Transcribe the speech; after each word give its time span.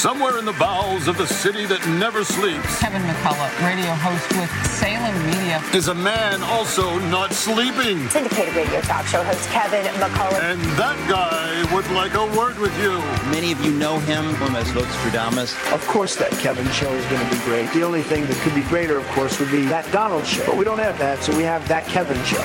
somewhere 0.00 0.38
in 0.38 0.46
the 0.46 0.52
bowels 0.54 1.08
of 1.08 1.18
the 1.18 1.26
city 1.26 1.66
that 1.66 1.86
never 2.00 2.24
sleeps, 2.24 2.80
Kevin 2.80 3.02
McCullough, 3.02 3.52
radio 3.60 3.92
host 4.00 4.24
with 4.32 4.48
Salem 4.72 5.12
Media. 5.26 5.60
is 5.74 5.88
a 5.88 5.94
man 5.94 6.42
also 6.44 6.98
not 7.10 7.34
sleeping. 7.34 8.08
syndicated 8.08 8.54
radio 8.56 8.80
talk 8.80 9.04
show 9.04 9.22
host 9.22 9.46
Kevin 9.50 9.84
McCullough. 10.00 10.40
And 10.40 10.58
that 10.80 10.96
guy 11.04 11.52
would 11.74 11.84
like 11.90 12.14
a 12.14 12.24
word 12.34 12.58
with 12.58 12.72
you. 12.80 12.96
Many 13.30 13.52
of 13.52 13.62
you 13.62 13.72
know 13.72 13.98
him 13.98 14.24
as 14.56 14.68
Voxtradamus. 14.68 15.52
Of 15.70 15.86
course, 15.86 16.16
that 16.16 16.30
Kevin 16.40 16.66
show 16.70 16.90
is 16.94 17.04
going 17.12 17.22
to 17.22 17.36
be 17.36 17.44
great. 17.44 17.70
The 17.74 17.82
only 17.82 18.00
thing 18.00 18.24
that 18.24 18.36
could 18.36 18.54
be 18.54 18.62
greater, 18.72 18.96
of 18.96 19.06
course, 19.08 19.38
would 19.38 19.50
be 19.50 19.66
that 19.66 19.84
Donald 19.92 20.24
show. 20.24 20.46
But 20.46 20.56
we 20.56 20.64
don't 20.64 20.78
have 20.78 20.98
that, 20.98 21.22
so 21.22 21.36
we 21.36 21.42
have 21.42 21.68
that 21.68 21.84
Kevin 21.84 22.16
show. 22.24 22.40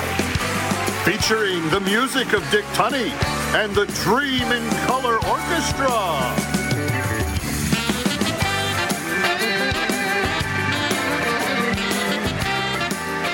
Featuring 1.08 1.66
the 1.70 1.80
music 1.80 2.34
of 2.34 2.44
Dick 2.50 2.66
Tunney 2.76 3.08
and 3.56 3.74
the 3.74 3.86
Dream 4.04 4.52
in 4.52 4.68
Color 4.84 5.16
Orchestra. 5.24 6.55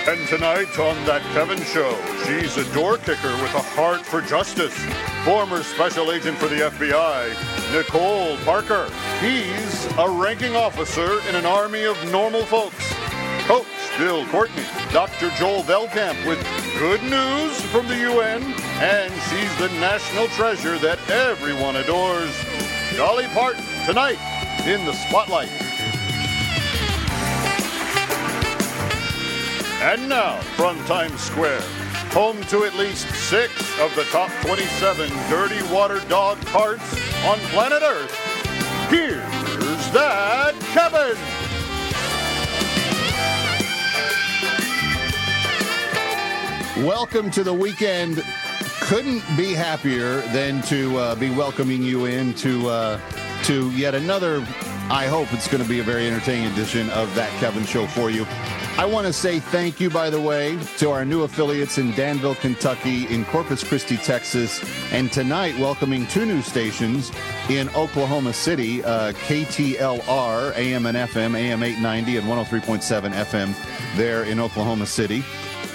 And 0.05 0.27
tonight 0.27 0.77
on 0.81 0.97
That 1.07 1.23
Kevin 1.33 1.63
Show, 1.63 1.97
she's 2.27 2.57
a 2.57 2.75
door 2.75 2.97
kicker 2.97 3.31
with 3.41 3.55
a 3.55 3.63
heart 3.63 4.01
for 4.01 4.21
justice. 4.21 4.75
Former 5.25 5.63
special 5.63 6.11
agent 6.11 6.37
for 6.39 6.49
the 6.49 6.57
FBI, 6.57 7.73
Nicole 7.73 8.37
Parker. 8.39 8.91
He's 9.21 9.87
a 9.99 10.11
ranking 10.11 10.57
officer 10.57 11.21
in 11.29 11.37
an 11.37 11.47
army 11.47 11.85
of 11.85 11.97
normal 12.11 12.45
folks. 12.47 12.93
Coach 13.47 13.67
Bill 13.97 14.27
Courtney, 14.27 14.65
Dr. 14.91 15.31
Joel 15.39 15.63
Velkamp 15.63 16.27
with 16.27 16.43
good 16.81 17.03
news 17.05 17.61
from 17.71 17.87
the 17.87 17.97
UN, 17.97 18.43
and 18.83 19.13
she's 19.31 19.57
the 19.59 19.69
national 19.79 20.27
treasure 20.35 20.79
that 20.79 20.99
everyone 21.11 21.77
adores. 21.77 22.35
Dolly 22.97 23.27
Parton 23.29 23.63
tonight 23.87 24.19
in 24.67 24.85
the 24.85 24.95
spotlight. 24.95 25.72
And 29.85 30.09
now, 30.09 30.39
from 30.55 30.79
Times 30.85 31.21
Square, 31.21 31.61
home 32.13 32.41
to 32.45 32.63
at 32.63 32.75
least 32.77 33.05
six 33.17 33.53
of 33.81 33.93
the 33.97 34.05
top 34.13 34.31
27 34.43 35.11
dirty 35.29 35.61
water 35.75 35.99
dog 36.09 36.39
carts 36.47 36.95
on 37.25 37.37
planet 37.51 37.83
Earth, 37.83 38.15
here's 38.89 39.91
that 39.91 40.55
Kevin! 40.71 41.19
Welcome 46.87 47.33
to 47.33 47.43
the 47.43 47.53
weekend. 47.53 48.23
Couldn't 48.83 49.25
be 49.37 49.53
happier 49.53 50.21
than 50.29 50.63
to 50.63 50.97
uh, 50.97 51.15
be 51.17 51.31
welcoming 51.31 51.83
you 51.83 52.05
in 52.05 52.35
to 52.35 52.69
uh, 52.69 53.01
to 53.47 53.69
yet 53.73 53.97
another. 53.97 54.47
I 54.91 55.07
hope 55.07 55.33
it's 55.33 55.49
going 55.49 55.63
to 55.63 55.69
be 55.69 55.81
a 55.81 55.85
very 55.85 56.07
entertaining 56.07 56.53
edition 56.53 56.89
of 56.91 57.13
that 57.17 57.31
Kevin 57.41 57.65
Show 57.65 57.89
for 57.89 58.11
you. 58.11 58.25
I 58.79 58.87
want 58.87 59.07
to 59.07 59.13
say 59.13 59.39
thank 59.39 59.81
you, 59.81 59.91
by 59.91 60.09
the 60.09 60.21
way, 60.21 60.59
to 60.79 60.91
our 60.91 61.05
new 61.05 61.23
affiliates 61.23 61.77
in 61.77 61.93
Danville, 61.93 62.35
Kentucky, 62.37 63.07
in 63.15 63.27
Corpus 63.27 63.63
Christi, 63.63 63.99
Texas, 63.99 64.65
and 64.93 65.13
tonight 65.13 65.57
welcoming 65.59 66.07
two 66.07 66.25
new 66.25 66.41
stations 66.41 67.13
in 67.51 67.69
Oklahoma 67.77 68.33
City 68.33 68.83
uh, 68.83 69.13
KTLR, 69.13 70.57
AM 70.57 70.87
and 70.87 70.97
FM, 70.97 71.37
AM 71.37 71.63
890 71.63 72.17
and 72.17 72.27
103.7 72.27 73.13
FM 73.13 73.97
there 73.97 74.25
in 74.25 74.41
Oklahoma 74.41 74.87
City. 74.87 75.23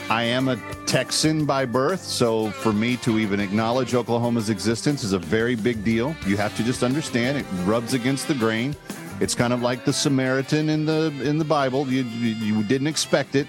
I 0.10 0.24
am 0.24 0.48
a 0.48 0.56
Texan 0.88 1.46
by 1.46 1.66
birth, 1.66 2.02
so 2.04 2.50
for 2.50 2.74
me 2.74 2.98
to 2.98 3.20
even 3.20 3.40
acknowledge 3.40 3.94
Oklahoma's 3.94 4.50
existence 4.50 5.04
is 5.04 5.14
a 5.14 5.20
very 5.20 5.54
big 5.56 5.84
deal. 5.84 6.16
You 6.26 6.36
have 6.38 6.58
to 6.58 6.64
just 6.64 6.82
understand 6.82 7.38
it 7.38 7.46
rubs 7.64 7.94
against 7.94 8.28
the 8.28 8.36
grain. 8.36 8.76
It's 9.20 9.34
kind 9.34 9.52
of 9.52 9.64
like 9.64 9.84
the 9.84 9.94
Samaritan 9.94 10.70
in 10.70 10.86
the 10.86 11.12
in 11.24 11.40
the 11.40 11.46
Bible. 11.46 11.88
You 11.88 12.04
you, 12.04 12.36
you 12.36 12.64
didn't 12.64 12.86
expect 12.86 13.36
it, 13.36 13.48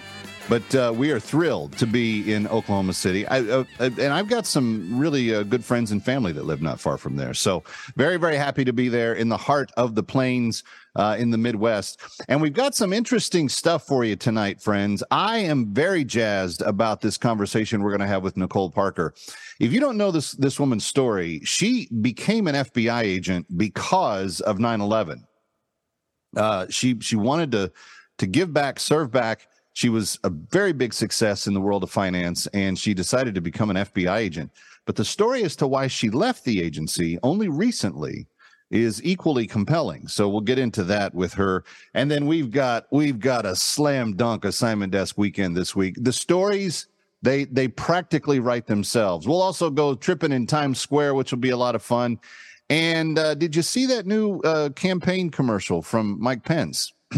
but 0.48 0.74
uh, 0.74 0.94
we 0.96 1.10
are 1.10 1.20
thrilled 1.20 1.76
to 1.76 1.86
be 1.86 2.32
in 2.32 2.48
Oklahoma 2.48 2.94
City. 2.94 3.26
I, 3.26 3.40
uh, 3.40 3.64
and 3.78 4.00
I've 4.00 4.28
got 4.28 4.46
some 4.46 4.98
really 4.98 5.34
uh, 5.34 5.42
good 5.42 5.62
friends 5.62 5.92
and 5.92 6.02
family 6.02 6.32
that 6.32 6.44
live 6.44 6.62
not 6.62 6.80
far 6.80 6.96
from 6.96 7.16
there. 7.16 7.34
So 7.34 7.64
very 7.96 8.16
very 8.16 8.36
happy 8.36 8.64
to 8.64 8.72
be 8.72 8.88
there 8.88 9.12
in 9.12 9.28
the 9.28 9.36
heart 9.36 9.70
of 9.76 9.94
the 9.94 10.02
plains 10.02 10.64
uh, 10.96 11.16
in 11.18 11.30
the 11.30 11.38
Midwest. 11.38 12.00
And 12.28 12.40
we've 12.40 12.54
got 12.54 12.74
some 12.74 12.94
interesting 12.94 13.50
stuff 13.50 13.86
for 13.86 14.04
you 14.04 14.16
tonight, 14.16 14.62
friends. 14.62 15.04
I 15.10 15.38
am 15.38 15.74
very 15.74 16.02
jazzed 16.02 16.62
about 16.62 17.02
this 17.02 17.18
conversation 17.18 17.82
we're 17.82 17.90
going 17.90 18.00
to 18.00 18.06
have 18.06 18.22
with 18.22 18.38
Nicole 18.38 18.70
Parker. 18.70 19.12
If 19.60 19.70
you 19.70 19.80
don't 19.80 19.98
know 19.98 20.12
this 20.12 20.32
this 20.32 20.58
woman's 20.58 20.86
story, 20.86 21.42
she 21.44 21.88
became 22.00 22.46
an 22.46 22.54
FBI 22.54 23.02
agent 23.02 23.58
because 23.58 24.40
of 24.40 24.56
9/11. 24.56 25.24
Uh, 26.38 26.66
she 26.70 26.98
she 27.00 27.16
wanted 27.16 27.52
to 27.52 27.72
to 28.18 28.26
give 28.26 28.52
back, 28.52 28.80
serve 28.80 29.10
back. 29.10 29.48
She 29.72 29.88
was 29.88 30.18
a 30.24 30.30
very 30.30 30.72
big 30.72 30.92
success 30.92 31.46
in 31.46 31.54
the 31.54 31.60
world 31.60 31.82
of 31.82 31.90
finance, 31.90 32.46
and 32.48 32.78
she 32.78 32.94
decided 32.94 33.34
to 33.34 33.40
become 33.40 33.70
an 33.70 33.76
FBI 33.76 34.16
agent. 34.16 34.50
But 34.86 34.96
the 34.96 35.04
story 35.04 35.42
as 35.44 35.54
to 35.56 35.66
why 35.66 35.86
she 35.86 36.10
left 36.10 36.44
the 36.44 36.62
agency 36.62 37.18
only 37.22 37.48
recently 37.48 38.26
is 38.70 39.02
equally 39.04 39.46
compelling. 39.46 40.08
So 40.08 40.28
we'll 40.28 40.40
get 40.40 40.58
into 40.58 40.82
that 40.84 41.14
with 41.14 41.32
her. 41.34 41.64
And 41.94 42.10
then 42.10 42.26
we've 42.26 42.50
got 42.50 42.86
we've 42.90 43.20
got 43.20 43.46
a 43.46 43.56
slam 43.56 44.16
dunk 44.16 44.44
assignment 44.44 44.92
desk 44.92 45.16
weekend 45.16 45.56
this 45.56 45.74
week. 45.74 45.96
The 46.00 46.12
stories 46.12 46.86
they 47.22 47.44
they 47.44 47.68
practically 47.68 48.40
write 48.40 48.66
themselves. 48.66 49.26
We'll 49.26 49.42
also 49.42 49.70
go 49.70 49.94
tripping 49.94 50.32
in 50.32 50.46
Times 50.46 50.80
Square, 50.80 51.14
which 51.14 51.32
will 51.32 51.38
be 51.38 51.50
a 51.50 51.56
lot 51.56 51.74
of 51.74 51.82
fun. 51.82 52.18
And 52.70 53.18
uh, 53.18 53.34
did 53.34 53.56
you 53.56 53.62
see 53.62 53.86
that 53.86 54.06
new 54.06 54.40
uh, 54.40 54.70
campaign 54.70 55.30
commercial 55.30 55.80
from 55.80 56.18
Mike 56.20 56.44
Pence? 56.44 56.92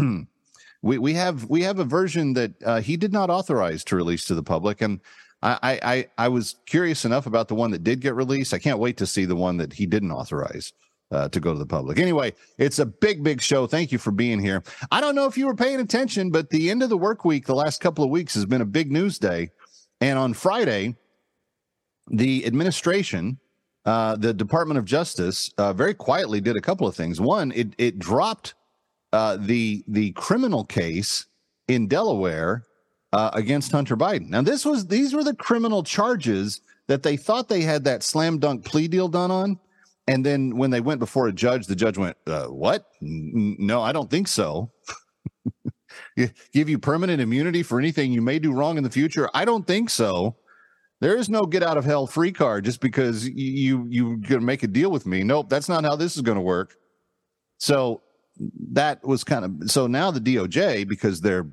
we 0.81 0.97
we 0.97 1.13
have 1.13 1.49
we 1.49 1.63
have 1.63 1.79
a 1.79 1.83
version 1.83 2.33
that 2.33 2.51
uh, 2.63 2.81
he 2.81 2.95
did 2.97 3.11
not 3.11 3.29
authorize 3.29 3.83
to 3.85 3.95
release 3.95 4.25
to 4.25 4.35
the 4.35 4.43
public, 4.43 4.81
and 4.81 5.01
I, 5.43 5.79
I 5.83 6.25
I 6.25 6.27
was 6.29 6.55
curious 6.65 7.03
enough 7.03 7.25
about 7.25 7.47
the 7.49 7.55
one 7.55 7.71
that 7.71 7.83
did 7.83 7.99
get 7.99 8.15
released. 8.15 8.53
I 8.53 8.59
can't 8.59 8.79
wait 8.79 8.97
to 8.97 9.05
see 9.05 9.25
the 9.25 9.35
one 9.35 9.57
that 9.57 9.73
he 9.73 9.85
didn't 9.85 10.11
authorize. 10.11 10.73
Uh, 11.11 11.27
to 11.27 11.41
go 11.41 11.51
to 11.51 11.59
the 11.59 11.65
public. 11.65 11.99
Anyway, 11.99 12.33
it's 12.57 12.79
a 12.79 12.85
big, 12.85 13.21
big 13.21 13.41
show. 13.41 13.67
Thank 13.67 13.91
you 13.91 13.97
for 13.97 14.11
being 14.11 14.39
here. 14.39 14.63
I 14.91 15.01
don't 15.01 15.13
know 15.13 15.25
if 15.25 15.37
you 15.37 15.45
were 15.45 15.53
paying 15.53 15.81
attention, 15.81 16.31
but 16.31 16.49
the 16.51 16.71
end 16.71 16.81
of 16.83 16.89
the 16.89 16.95
work 16.95 17.25
week, 17.25 17.47
the 17.47 17.53
last 17.53 17.81
couple 17.81 18.05
of 18.05 18.09
weeks, 18.09 18.33
has 18.35 18.45
been 18.45 18.61
a 18.61 18.65
big 18.65 18.93
news 18.93 19.19
day. 19.19 19.49
And 19.99 20.17
on 20.17 20.33
Friday, 20.33 20.95
the 22.09 22.45
administration, 22.45 23.39
uh, 23.85 24.15
the 24.15 24.33
Department 24.33 24.77
of 24.77 24.85
Justice, 24.85 25.51
uh, 25.57 25.73
very 25.73 25.93
quietly 25.93 26.39
did 26.41 26.55
a 26.55 26.61
couple 26.61 26.87
of 26.87 26.95
things. 26.95 27.19
One, 27.19 27.51
it 27.53 27.73
it 27.77 27.99
dropped 27.99 28.53
uh, 29.11 29.37
the 29.39 29.83
the 29.87 30.11
criminal 30.11 30.63
case 30.63 31.25
in 31.67 31.87
Delaware 31.87 32.63
uh, 33.13 33.31
against 33.33 33.71
Hunter 33.71 33.97
Biden. 33.97 34.29
Now, 34.29 34.41
this 34.41 34.65
was 34.65 34.87
these 34.87 35.13
were 35.13 35.23
the 35.23 35.35
criminal 35.35 35.83
charges 35.83 36.61
that 36.87 37.03
they 37.03 37.17
thought 37.17 37.49
they 37.49 37.61
had 37.61 37.83
that 37.85 38.03
slam 38.03 38.37
dunk 38.37 38.65
plea 38.65 38.87
deal 38.87 39.07
done 39.07 39.31
on. 39.31 39.59
And 40.07 40.25
then 40.25 40.57
when 40.57 40.71
they 40.71 40.81
went 40.81 40.99
before 40.99 41.27
a 41.27 41.31
judge, 41.31 41.67
the 41.67 41.75
judge 41.75 41.97
went, 41.97 42.17
uh, 42.27 42.47
"What? 42.47 42.85
No, 43.01 43.81
I 43.81 43.91
don't 43.91 44.09
think 44.09 44.27
so." 44.27 44.71
Give 46.53 46.69
you 46.69 46.79
permanent 46.79 47.21
immunity 47.21 47.63
for 47.63 47.79
anything 47.79 48.11
you 48.11 48.21
may 48.21 48.39
do 48.39 48.51
wrong 48.51 48.77
in 48.77 48.83
the 48.83 48.89
future? 48.89 49.29
I 49.33 49.45
don't 49.45 49.65
think 49.65 49.89
so. 49.89 50.35
There 51.01 51.17
is 51.17 51.29
no 51.29 51.41
get 51.41 51.63
out 51.63 51.77
of 51.77 51.83
hell 51.83 52.05
free 52.05 52.31
card 52.31 52.63
just 52.63 52.79
because 52.79 53.27
you 53.27 53.85
you 53.89 54.17
gonna 54.17 54.41
make 54.41 54.63
a 54.63 54.67
deal 54.67 54.91
with 54.91 55.07
me. 55.07 55.23
Nope, 55.23 55.49
that's 55.49 55.67
not 55.67 55.83
how 55.83 55.95
this 55.95 56.15
is 56.15 56.21
to 56.21 56.39
work. 56.39 56.75
So 57.57 58.01
that 58.71 59.03
was 59.05 59.23
kind 59.23 59.43
of 59.43 59.71
so 59.71 59.87
now 59.87 60.11
the 60.11 60.21
DOJ 60.21 60.87
because 60.87 61.19
they're 61.19 61.47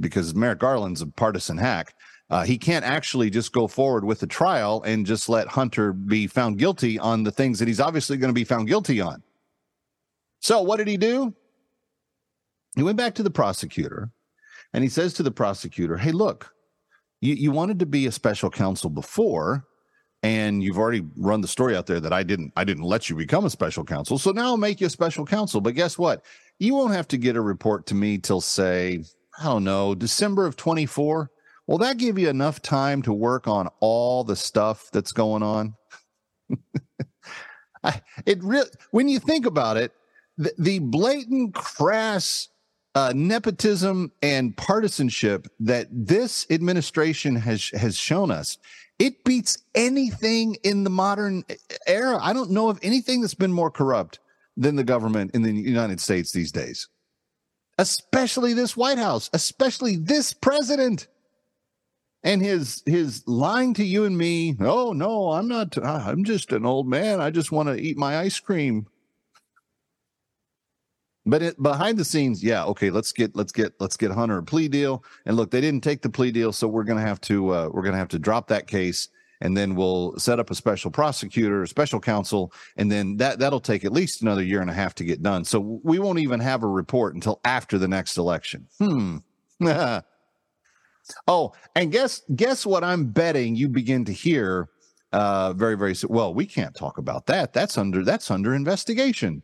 because 0.00 0.34
Merrick 0.34 0.58
Garland's 0.58 1.00
a 1.00 1.06
partisan 1.06 1.56
hack. 1.56 1.94
Uh, 2.28 2.44
he 2.44 2.58
can't 2.58 2.84
actually 2.84 3.28
just 3.28 3.52
go 3.52 3.66
forward 3.66 4.04
with 4.04 4.20
the 4.20 4.26
trial 4.26 4.82
and 4.84 5.04
just 5.04 5.28
let 5.28 5.48
Hunter 5.48 5.92
be 5.92 6.28
found 6.28 6.58
guilty 6.58 6.96
on 6.96 7.24
the 7.24 7.32
things 7.32 7.58
that 7.58 7.66
he's 7.66 7.80
obviously 7.80 8.16
going 8.18 8.28
to 8.28 8.34
be 8.34 8.44
found 8.44 8.68
guilty 8.68 9.00
on. 9.00 9.20
So 10.38 10.62
what 10.62 10.76
did 10.76 10.86
he 10.86 10.96
do? 10.96 11.34
He 12.76 12.84
went 12.84 12.96
back 12.96 13.16
to 13.16 13.24
the 13.24 13.30
prosecutor 13.30 14.10
and 14.72 14.84
he 14.84 14.88
says 14.88 15.12
to 15.14 15.24
the 15.24 15.32
prosecutor, 15.32 15.96
Hey, 15.96 16.12
look, 16.12 16.54
you, 17.20 17.34
you 17.34 17.50
wanted 17.50 17.78
to 17.80 17.86
be 17.86 18.06
a 18.06 18.12
special 18.12 18.50
counsel 18.50 18.90
before, 18.90 19.66
and 20.22 20.62
you've 20.62 20.78
already 20.78 21.06
run 21.16 21.40
the 21.40 21.48
story 21.48 21.76
out 21.76 21.86
there 21.86 22.00
that 22.00 22.12
I 22.12 22.22
didn't 22.22 22.52
I 22.56 22.64
didn't 22.64 22.84
let 22.84 23.08
you 23.08 23.16
become 23.16 23.44
a 23.44 23.50
special 23.50 23.84
counsel. 23.84 24.18
So 24.18 24.32
now 24.32 24.46
I'll 24.46 24.56
make 24.56 24.80
you 24.80 24.86
a 24.86 24.90
special 24.90 25.24
counsel. 25.24 25.60
But 25.60 25.74
guess 25.74 25.98
what? 25.98 26.24
You 26.58 26.74
won't 26.74 26.92
have 26.92 27.08
to 27.08 27.16
get 27.16 27.36
a 27.36 27.40
report 27.40 27.86
to 27.86 27.94
me 27.94 28.18
till 28.18 28.40
say, 28.40 29.04
I 29.38 29.44
don't 29.44 29.64
know, 29.64 29.94
December 29.94 30.46
of 30.46 30.56
24. 30.56 31.30
Will 31.66 31.78
that 31.78 31.98
give 31.98 32.18
you 32.18 32.28
enough 32.28 32.60
time 32.60 33.00
to 33.02 33.12
work 33.12 33.46
on 33.46 33.68
all 33.80 34.24
the 34.24 34.36
stuff 34.36 34.90
that's 34.92 35.12
going 35.12 35.42
on? 35.42 35.74
I, 37.82 38.02
it 38.26 38.42
really, 38.42 38.68
when 38.90 39.08
you 39.08 39.20
think 39.20 39.46
about 39.46 39.76
it, 39.76 39.92
the, 40.36 40.52
the 40.58 40.78
blatant, 40.80 41.54
crass 41.54 42.48
uh, 42.94 43.12
nepotism 43.14 44.12
and 44.22 44.56
partisanship 44.56 45.46
that 45.60 45.86
this 45.90 46.46
administration 46.50 47.36
has 47.36 47.70
has 47.70 47.96
shown 47.96 48.30
us, 48.30 48.58
it 48.98 49.24
beats 49.24 49.58
anything 49.74 50.56
in 50.64 50.84
the 50.84 50.90
modern 50.90 51.44
era. 51.86 52.18
I 52.20 52.32
don't 52.32 52.50
know 52.50 52.68
of 52.68 52.80
anything 52.82 53.20
that's 53.20 53.34
been 53.34 53.52
more 53.52 53.70
corrupt 53.70 54.18
than 54.56 54.76
the 54.76 54.84
government 54.84 55.34
in 55.34 55.42
the 55.42 55.52
United 55.52 56.00
States 56.00 56.32
these 56.32 56.52
days. 56.52 56.88
Especially 57.78 58.52
this 58.52 58.76
White 58.76 58.98
House, 58.98 59.30
especially 59.32 59.96
this 59.96 60.32
president. 60.32 61.06
And 62.22 62.42
his 62.42 62.82
his 62.84 63.26
lying 63.26 63.72
to 63.74 63.84
you 63.84 64.04
and 64.04 64.18
me, 64.18 64.54
"Oh 64.60 64.92
no, 64.92 65.30
I'm 65.30 65.48
not 65.48 65.78
I'm 65.82 66.24
just 66.24 66.52
an 66.52 66.66
old 66.66 66.86
man. 66.86 67.20
I 67.20 67.30
just 67.30 67.50
want 67.50 67.70
to 67.70 67.80
eat 67.80 67.96
my 67.96 68.18
ice 68.18 68.38
cream." 68.38 68.86
But 71.26 71.42
it, 71.42 71.62
behind 71.62 71.98
the 71.98 72.04
scenes, 72.04 72.42
yeah, 72.42 72.64
okay, 72.64 72.90
let's 72.90 73.12
get 73.12 73.36
let's 73.36 73.52
get 73.52 73.74
let's 73.78 73.96
get 73.96 74.10
Hunter 74.10 74.38
a 74.38 74.42
plea 74.42 74.68
deal. 74.68 75.04
And 75.26 75.36
look, 75.36 75.50
they 75.50 75.60
didn't 75.60 75.84
take 75.84 76.00
the 76.00 76.08
plea 76.08 76.30
deal, 76.30 76.52
so 76.52 76.66
we're 76.66 76.84
gonna 76.84 77.02
have 77.02 77.20
to 77.22 77.50
uh, 77.50 77.68
we're 77.72 77.82
gonna 77.82 77.98
have 77.98 78.08
to 78.08 78.18
drop 78.18 78.48
that 78.48 78.66
case, 78.66 79.08
and 79.42 79.54
then 79.54 79.74
we'll 79.74 80.18
set 80.18 80.40
up 80.40 80.50
a 80.50 80.54
special 80.54 80.90
prosecutor, 80.90 81.62
a 81.62 81.68
special 81.68 82.00
counsel, 82.00 82.52
and 82.78 82.90
then 82.90 83.18
that 83.18 83.38
that'll 83.38 83.60
take 83.60 83.84
at 83.84 83.92
least 83.92 84.22
another 84.22 84.42
year 84.42 84.62
and 84.62 84.70
a 84.70 84.74
half 84.74 84.94
to 84.94 85.04
get 85.04 85.22
done. 85.22 85.44
So 85.44 85.80
we 85.84 85.98
won't 85.98 86.20
even 86.20 86.40
have 86.40 86.62
a 86.62 86.68
report 86.68 87.14
until 87.14 87.38
after 87.44 87.76
the 87.76 87.88
next 87.88 88.16
election. 88.16 88.66
Hmm. 88.78 89.18
oh, 91.28 91.52
and 91.74 91.92
guess 91.92 92.22
guess 92.34 92.64
what? 92.64 92.82
I'm 92.82 93.12
betting 93.12 93.56
you 93.56 93.68
begin 93.68 94.06
to 94.06 94.12
hear 94.12 94.70
uh, 95.12 95.52
very 95.52 95.76
very. 95.76 95.94
Well, 96.08 96.32
we 96.32 96.46
can't 96.46 96.74
talk 96.74 96.96
about 96.96 97.26
that. 97.26 97.52
That's 97.52 97.76
under 97.76 98.04
that's 98.04 98.30
under 98.30 98.54
investigation. 98.54 99.42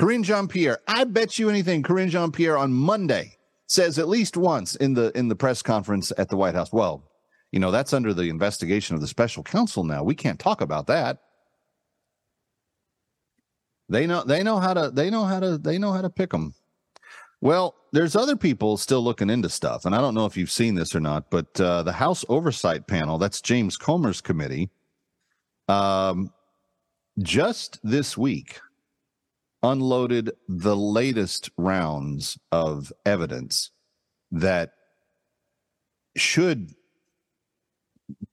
Karine 0.00 0.22
Jean 0.22 0.48
Pierre, 0.48 0.78
I 0.88 1.04
bet 1.04 1.38
you 1.38 1.50
anything. 1.50 1.82
Karine 1.82 2.08
Jean 2.08 2.32
Pierre 2.32 2.56
on 2.56 2.72
Monday 2.72 3.36
says 3.66 3.98
at 3.98 4.08
least 4.08 4.34
once 4.34 4.74
in 4.76 4.94
the 4.94 5.12
in 5.14 5.28
the 5.28 5.36
press 5.36 5.60
conference 5.60 6.10
at 6.16 6.30
the 6.30 6.38
White 6.38 6.54
House. 6.54 6.72
Well, 6.72 7.04
you 7.52 7.60
know 7.60 7.70
that's 7.70 7.92
under 7.92 8.14
the 8.14 8.30
investigation 8.30 8.94
of 8.94 9.02
the 9.02 9.06
special 9.06 9.42
counsel. 9.42 9.84
Now 9.84 10.02
we 10.02 10.14
can't 10.14 10.38
talk 10.38 10.62
about 10.62 10.86
that. 10.86 11.18
They 13.90 14.06
know 14.06 14.24
they 14.24 14.42
know 14.42 14.58
how 14.58 14.72
to 14.72 14.90
they 14.90 15.10
know 15.10 15.24
how 15.24 15.38
to 15.38 15.58
they 15.58 15.76
know 15.76 15.92
how 15.92 16.00
to 16.00 16.08
pick 16.08 16.30
them. 16.30 16.54
Well, 17.42 17.74
there's 17.92 18.16
other 18.16 18.36
people 18.36 18.78
still 18.78 19.02
looking 19.02 19.28
into 19.28 19.50
stuff, 19.50 19.84
and 19.84 19.94
I 19.94 20.00
don't 20.00 20.14
know 20.14 20.24
if 20.24 20.34
you've 20.34 20.50
seen 20.50 20.76
this 20.76 20.94
or 20.94 21.00
not, 21.00 21.30
but 21.30 21.60
uh, 21.60 21.82
the 21.82 21.92
House 21.92 22.24
Oversight 22.30 22.86
Panel, 22.86 23.18
that's 23.18 23.42
James 23.42 23.76
Comer's 23.76 24.22
committee, 24.22 24.70
um, 25.68 26.32
just 27.18 27.80
this 27.82 28.16
week 28.16 28.60
unloaded 29.62 30.32
the 30.48 30.76
latest 30.76 31.50
rounds 31.56 32.38
of 32.50 32.92
evidence 33.04 33.70
that 34.30 34.72
should 36.16 36.74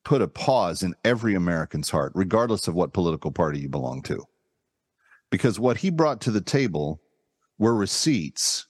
put 0.03 0.21
a 0.21 0.27
pause 0.27 0.83
in 0.83 0.95
every 1.03 1.35
American's 1.35 1.89
heart, 1.89 2.11
regardless 2.15 2.67
of 2.67 2.75
what 2.75 2.93
political 2.93 3.31
party 3.31 3.59
you 3.59 3.69
belong 3.69 4.01
to. 4.03 4.23
Because 5.29 5.59
what 5.59 5.77
he 5.77 5.89
brought 5.89 6.21
to 6.21 6.31
the 6.31 6.41
table 6.41 7.01
were 7.59 7.75
receipts 7.75 8.67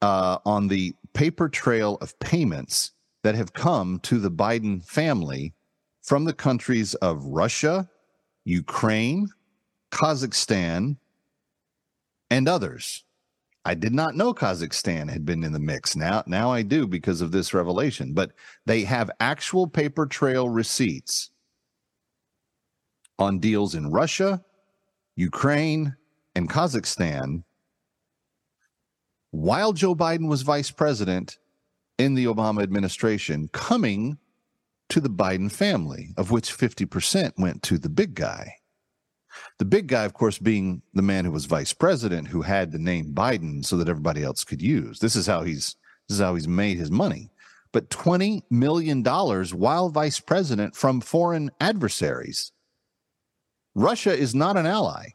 uh, 0.00 0.38
on 0.44 0.68
the 0.68 0.94
paper 1.12 1.48
trail 1.48 1.98
of 2.00 2.18
payments 2.18 2.92
that 3.22 3.34
have 3.34 3.52
come 3.52 3.98
to 4.00 4.18
the 4.18 4.30
Biden 4.30 4.84
family 4.84 5.54
from 6.02 6.24
the 6.24 6.32
countries 6.32 6.94
of 6.96 7.24
Russia, 7.24 7.88
Ukraine, 8.44 9.28
Kazakhstan, 9.90 10.96
and 12.30 12.48
others. 12.48 13.04
I 13.64 13.74
did 13.74 13.94
not 13.94 14.14
know 14.14 14.34
Kazakhstan 14.34 15.10
had 15.10 15.24
been 15.24 15.42
in 15.42 15.52
the 15.52 15.58
mix. 15.58 15.96
Now, 15.96 16.22
now 16.26 16.50
I 16.50 16.62
do 16.62 16.86
because 16.86 17.20
of 17.20 17.32
this 17.32 17.54
revelation. 17.54 18.12
But 18.12 18.32
they 18.66 18.82
have 18.84 19.10
actual 19.20 19.66
paper 19.66 20.06
trail 20.06 20.48
receipts 20.48 21.30
on 23.18 23.38
deals 23.38 23.74
in 23.74 23.90
Russia, 23.90 24.44
Ukraine, 25.16 25.96
and 26.34 26.50
Kazakhstan 26.50 27.44
while 29.34 29.72
Joe 29.72 29.96
Biden 29.96 30.28
was 30.28 30.42
vice 30.42 30.70
president 30.70 31.38
in 31.98 32.14
the 32.14 32.26
Obama 32.26 32.62
administration, 32.62 33.48
coming 33.48 34.16
to 34.90 35.00
the 35.00 35.10
Biden 35.10 35.50
family, 35.50 36.14
of 36.16 36.30
which 36.30 36.56
50% 36.56 37.32
went 37.36 37.62
to 37.64 37.76
the 37.76 37.88
big 37.88 38.14
guy. 38.14 38.54
The 39.58 39.64
big 39.64 39.86
guy, 39.86 40.04
of 40.04 40.14
course, 40.14 40.38
being 40.38 40.82
the 40.94 41.02
man 41.02 41.24
who 41.24 41.30
was 41.30 41.44
vice 41.44 41.72
president, 41.72 42.28
who 42.28 42.42
had 42.42 42.72
the 42.72 42.78
name 42.78 43.12
Biden 43.12 43.64
so 43.64 43.76
that 43.76 43.88
everybody 43.88 44.22
else 44.22 44.44
could 44.44 44.62
use. 44.62 44.98
This 44.98 45.16
is 45.16 45.26
how 45.26 45.42
he's 45.42 45.76
this 46.08 46.16
is 46.16 46.20
how 46.20 46.34
he's 46.34 46.48
made 46.48 46.76
his 46.76 46.90
money. 46.90 47.30
But 47.72 47.90
$20 47.90 48.42
million 48.50 49.02
while 49.02 49.88
vice 49.88 50.20
president 50.20 50.76
from 50.76 51.00
foreign 51.00 51.50
adversaries. 51.60 52.52
Russia 53.74 54.16
is 54.16 54.34
not 54.34 54.56
an 54.56 54.66
ally. 54.66 55.08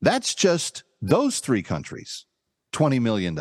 That's 0.00 0.34
just 0.34 0.84
those 1.00 1.40
three 1.40 1.62
countries, 1.62 2.26
$20 2.72 3.00
million. 3.00 3.38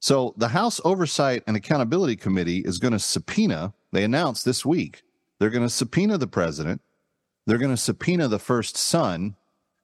So 0.00 0.34
the 0.38 0.48
House 0.48 0.80
Oversight 0.84 1.42
and 1.46 1.56
Accountability 1.56 2.16
Committee 2.16 2.60
is 2.60 2.78
going 2.78 2.92
to 2.92 2.98
subpoena, 2.98 3.74
they 3.92 4.04
announced 4.04 4.44
this 4.44 4.64
week, 4.64 5.02
they're 5.40 5.50
going 5.50 5.66
to 5.66 5.70
subpoena 5.70 6.18
the 6.18 6.26
president. 6.28 6.82
They're 7.46 7.58
going 7.58 7.72
to 7.72 7.76
subpoena 7.76 8.28
the 8.28 8.38
first 8.38 8.76
son. 8.76 9.34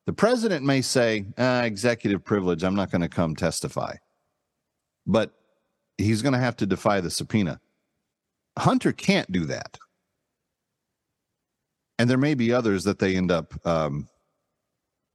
The 0.05 0.12
president 0.12 0.64
may 0.64 0.82
say, 0.82 1.25
ah, 1.38 1.62
executive 1.62 2.23
privilege, 2.23 2.62
I'm 2.62 2.76
not 2.76 2.93
going 2.93 3.00
to 3.00 3.08
come 3.08 3.35
testify. 3.35 3.97
But 5.06 5.32
he's 5.97 6.23
going 6.23 6.35
to 6.35 6.38
have 6.38 6.56
to 6.56 6.67
defy 6.67 7.00
the 7.00 7.11
subpoena. 7.11 7.58
Hunter 8.58 8.93
can't 8.93 9.32
do 9.32 9.47
that. 9.47 9.79
And 11.99 12.09
there 12.11 12.19
may 12.19 12.35
be 12.35 12.52
others 12.52 12.85
that 12.85 12.99
they 12.99 13.17
end 13.17 13.31
up 13.31 13.55
um, 13.67 14.09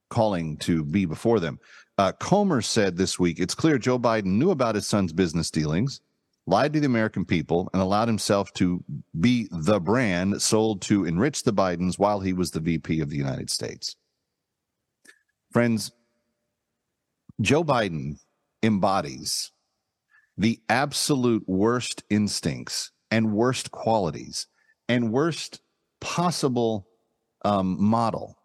calling 0.09 0.57
to 0.57 0.83
be 0.83 1.05
before 1.05 1.39
them. 1.39 1.59
Uh, 1.99 2.11
Comer 2.13 2.61
said 2.61 2.97
this 2.97 3.19
week 3.19 3.39
it's 3.39 3.53
clear 3.53 3.77
Joe 3.77 3.99
Biden 3.99 4.37
knew 4.37 4.49
about 4.49 4.73
his 4.73 4.87
son's 4.87 5.13
business 5.13 5.51
dealings 5.51 6.01
lied 6.47 6.73
to 6.73 6.79
the 6.79 6.85
American 6.85 7.25
people, 7.25 7.69
and 7.73 7.81
allowed 7.81 8.07
himself 8.07 8.51
to 8.53 8.83
be 9.19 9.47
the 9.51 9.79
brand 9.79 10.41
sold 10.41 10.81
to 10.81 11.05
enrich 11.05 11.43
the 11.43 11.53
Bidens 11.53 11.99
while 11.99 12.19
he 12.19 12.33
was 12.33 12.51
the 12.51 12.59
VP 12.59 12.99
of 12.99 13.09
the 13.09 13.17
United 13.17 13.49
States. 13.49 13.95
Friends, 15.51 15.91
Joe 17.39 17.63
Biden 17.63 18.17
embodies 18.63 19.51
the 20.37 20.59
absolute 20.69 21.43
worst 21.47 22.03
instincts 22.09 22.91
and 23.09 23.33
worst 23.33 23.71
qualities 23.71 24.47
and 24.87 25.11
worst 25.11 25.61
possible 25.99 26.87
um, 27.43 27.81
model 27.81 28.37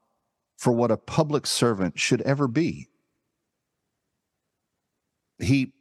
for 0.57 0.73
what 0.73 0.91
a 0.91 0.97
public 0.97 1.47
servant 1.47 1.99
should 1.99 2.23
ever 2.23 2.49
be. 2.49 2.89
He 5.39 5.73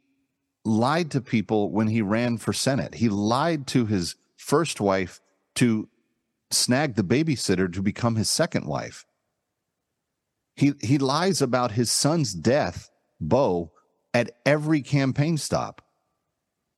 lied 0.66 1.10
to 1.12 1.20
people 1.20 1.70
when 1.70 1.86
he 1.86 2.02
ran 2.02 2.36
for 2.36 2.52
Senate. 2.52 2.94
He 2.94 3.08
lied 3.08 3.66
to 3.68 3.86
his 3.86 4.16
first 4.36 4.80
wife 4.80 5.20
to 5.54 5.88
snag 6.50 6.94
the 6.94 7.02
babysitter 7.02 7.72
to 7.72 7.82
become 7.82 8.16
his 8.16 8.28
second 8.28 8.66
wife. 8.66 9.06
He, 10.56 10.74
he 10.80 10.98
lies 10.98 11.40
about 11.40 11.72
his 11.72 11.90
son's 11.90 12.32
death, 12.32 12.90
Bo, 13.20 13.72
at 14.12 14.30
every 14.44 14.82
campaign 14.82 15.36
stop. 15.36 15.82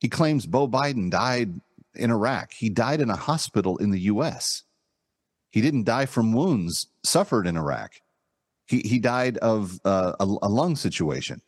He 0.00 0.09
claims 0.09 0.47
Bo 0.47 0.68
Biden 0.68 1.11
died 1.11 1.61
in 1.95 2.11
Iraq. 2.11 2.52
He 2.52 2.68
died 2.68 3.00
in 3.00 3.11
a 3.11 3.16
hospital 3.16 3.76
in 3.78 3.90
the 3.90 4.00
U.S. 4.00 4.64
He 5.50 5.61
didn't 5.61 5.85
die 5.85 6.07
from 6.07 6.33
wounds 6.33 6.87
suffered 7.02 7.47
in 7.47 7.57
Iraq. 7.57 7.95
He, 8.66 8.80
he 8.80 8.99
died 8.99 9.38
of 9.38 9.80
uh, 9.85 10.12
a, 10.21 10.25
a 10.25 10.49
lung 10.49 10.76
situation. 10.76 11.40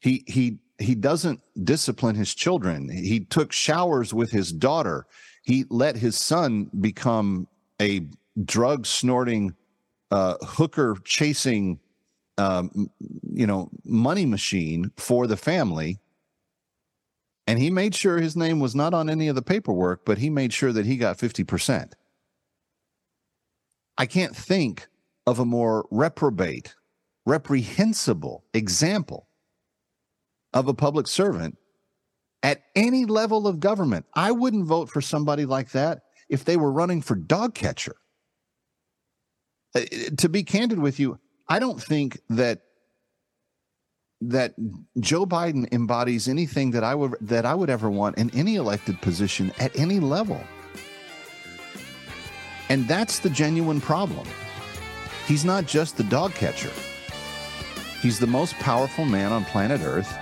He, 0.00 0.24
he 0.26 0.58
he 0.78 0.94
doesn't 0.94 1.40
discipline 1.64 2.16
his 2.16 2.34
children. 2.34 2.88
He 2.88 3.20
took 3.20 3.52
showers 3.52 4.12
with 4.12 4.30
his 4.30 4.52
daughter. 4.52 5.06
He 5.42 5.64
let 5.70 5.96
his 5.96 6.18
son 6.18 6.70
become 6.80 7.46
a 7.80 8.06
drug 8.44 8.86
snorting, 8.86 9.54
uh, 10.10 10.36
hooker 10.42 10.96
chasing, 11.04 11.78
um, 12.38 12.90
you 13.30 13.46
know, 13.46 13.70
money 13.84 14.26
machine 14.26 14.90
for 14.96 15.26
the 15.26 15.36
family. 15.36 15.98
And 17.46 17.58
he 17.58 17.70
made 17.70 17.94
sure 17.94 18.18
his 18.18 18.36
name 18.36 18.58
was 18.58 18.74
not 18.74 18.94
on 18.94 19.10
any 19.10 19.28
of 19.28 19.34
the 19.34 19.42
paperwork, 19.42 20.04
but 20.04 20.18
he 20.18 20.30
made 20.30 20.52
sure 20.52 20.72
that 20.72 20.86
he 20.86 20.96
got 20.96 21.18
50%. 21.18 21.92
I 23.96 24.06
can't 24.06 24.34
think 24.34 24.88
of 25.26 25.38
a 25.38 25.44
more 25.44 25.86
reprobate, 25.90 26.74
reprehensible 27.26 28.44
example 28.52 29.28
of 30.54 30.68
a 30.68 30.74
public 30.74 31.06
servant 31.06 31.58
at 32.42 32.62
any 32.74 33.04
level 33.04 33.46
of 33.46 33.60
government. 33.60 34.06
I 34.14 34.32
wouldn't 34.32 34.66
vote 34.66 34.88
for 34.88 35.00
somebody 35.00 35.44
like 35.44 35.72
that 35.72 36.02
if 36.28 36.44
they 36.44 36.56
were 36.56 36.72
running 36.72 37.02
for 37.02 37.14
dog 37.14 37.54
catcher. 37.54 37.96
Uh, 39.74 39.80
to 40.16 40.28
be 40.28 40.44
candid 40.44 40.78
with 40.78 41.00
you, 41.00 41.18
I 41.48 41.58
don't 41.58 41.82
think 41.82 42.20
that 42.30 42.60
that 44.20 44.54
Joe 45.00 45.26
Biden 45.26 45.70
embodies 45.72 46.28
anything 46.28 46.70
that 46.70 46.84
I 46.84 46.94
would 46.94 47.16
that 47.20 47.44
I 47.44 47.54
would 47.54 47.68
ever 47.68 47.90
want 47.90 48.16
in 48.16 48.30
any 48.30 48.54
elected 48.54 49.00
position 49.02 49.52
at 49.58 49.76
any 49.78 50.00
level. 50.00 50.40
And 52.70 52.88
that's 52.88 53.18
the 53.18 53.28
genuine 53.28 53.80
problem. 53.80 54.26
He's 55.26 55.44
not 55.44 55.66
just 55.66 55.96
the 55.96 56.04
dog 56.04 56.32
catcher, 56.34 56.72
he's 58.00 58.18
the 58.18 58.26
most 58.26 58.54
powerful 58.54 59.04
man 59.04 59.32
on 59.32 59.44
planet 59.46 59.80
Earth, 59.82 60.12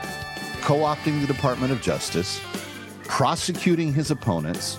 co 0.63 0.79
opting 0.79 1.21
the 1.21 1.27
Department 1.27 1.73
of 1.73 1.83
Justice, 1.83 2.41
prosecuting 3.05 3.93
his 3.93 4.11
opponents, 4.11 4.79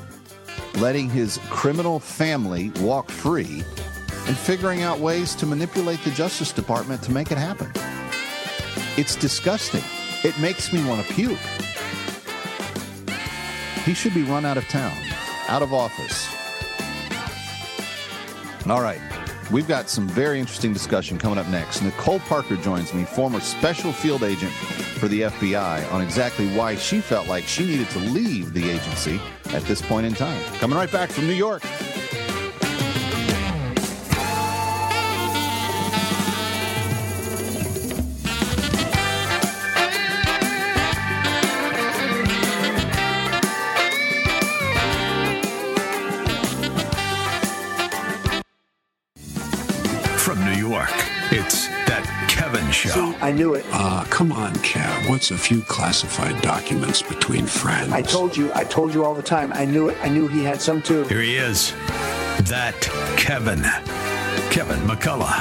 letting 0.75 1.09
his 1.09 1.39
criminal 1.49 1.99
family 1.99 2.71
walk 2.79 3.09
free, 3.09 3.63
and 4.27 4.37
figuring 4.37 4.81
out 4.81 4.99
ways 4.99 5.35
to 5.35 5.45
manipulate 5.45 6.01
the 6.03 6.11
Justice 6.11 6.51
Department 6.53 7.03
to 7.03 7.11
make 7.11 7.31
it 7.31 7.37
happen. 7.37 7.71
It's 8.97 9.15
disgusting. 9.15 9.83
It 10.23 10.39
makes 10.39 10.71
me 10.71 10.83
want 10.85 11.05
to 11.05 11.13
puke. 11.13 11.37
He 13.83 13.93
should 13.93 14.13
be 14.13 14.23
run 14.23 14.45
out 14.45 14.55
of 14.55 14.65
town, 14.69 14.97
out 15.49 15.61
of 15.61 15.73
office. 15.73 16.29
All 18.69 18.81
right. 18.81 19.01
We've 19.51 19.67
got 19.67 19.89
some 19.89 20.07
very 20.07 20.39
interesting 20.39 20.73
discussion 20.73 21.17
coming 21.17 21.37
up 21.37 21.47
next. 21.47 21.81
Nicole 21.81 22.19
Parker 22.19 22.55
joins 22.55 22.93
me, 22.93 23.03
former 23.03 23.39
special 23.39 23.91
field 23.91 24.23
agent 24.23 24.51
for 24.51 25.07
the 25.07 25.21
FBI, 25.21 25.91
on 25.91 26.01
exactly 26.01 26.47
why 26.55 26.75
she 26.75 27.01
felt 27.01 27.27
like 27.27 27.43
she 27.45 27.65
needed 27.65 27.89
to 27.91 27.99
leave 27.99 28.53
the 28.53 28.69
agency 28.69 29.19
at 29.47 29.63
this 29.63 29.81
point 29.81 30.05
in 30.05 30.13
time. 30.13 30.41
Coming 30.55 30.77
right 30.77 30.91
back 30.91 31.09
from 31.09 31.27
New 31.27 31.33
York. 31.33 31.61
I 53.23 53.31
knew 53.31 53.53
it. 53.53 53.65
Ah, 53.71 54.05
come 54.09 54.33
on, 54.33 54.51
Kev. 54.55 55.09
What's 55.09 55.31
a 55.31 55.37
few 55.37 55.61
classified 55.61 56.41
documents 56.41 57.01
between 57.01 57.45
friends? 57.45 57.93
I 57.93 58.01
told 58.01 58.35
you. 58.35 58.51
I 58.53 58.65
told 58.65 58.93
you 58.93 59.05
all 59.05 59.15
the 59.15 59.23
time. 59.23 59.53
I 59.53 59.63
knew 59.63 59.87
it. 59.87 59.97
I 60.03 60.09
knew 60.09 60.27
he 60.27 60.43
had 60.43 60.61
some 60.61 60.81
too. 60.81 61.05
Here 61.05 61.21
he 61.21 61.37
is. 61.37 61.71
That 62.49 62.77
Kevin. 63.15 63.61
Kevin 64.51 64.77
McCullough. 64.81 65.39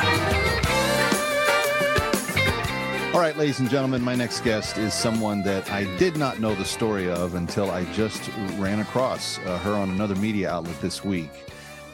All 3.13 3.21
right, 3.21 3.37
ladies 3.37 3.59
and 3.59 3.69
gentlemen, 3.69 4.01
my 4.01 4.15
next 4.15 4.43
guest 4.43 4.79
is 4.79 4.95
someone 4.95 5.43
that 5.43 5.69
I 5.73 5.83
did 5.97 6.17
not 6.17 6.39
know 6.39 6.55
the 6.55 6.65
story 6.65 7.11
of 7.11 7.35
until 7.35 7.73
I 7.73 7.85
just 7.95 8.31
ran 8.59 8.79
across 8.79 9.39
uh, 9.39 9.59
her 9.59 9.73
on 9.73 9.91
another 9.91 10.15
media 10.15 10.53
outlet 10.53 10.81
this 10.81 11.05
week. 11.05 11.33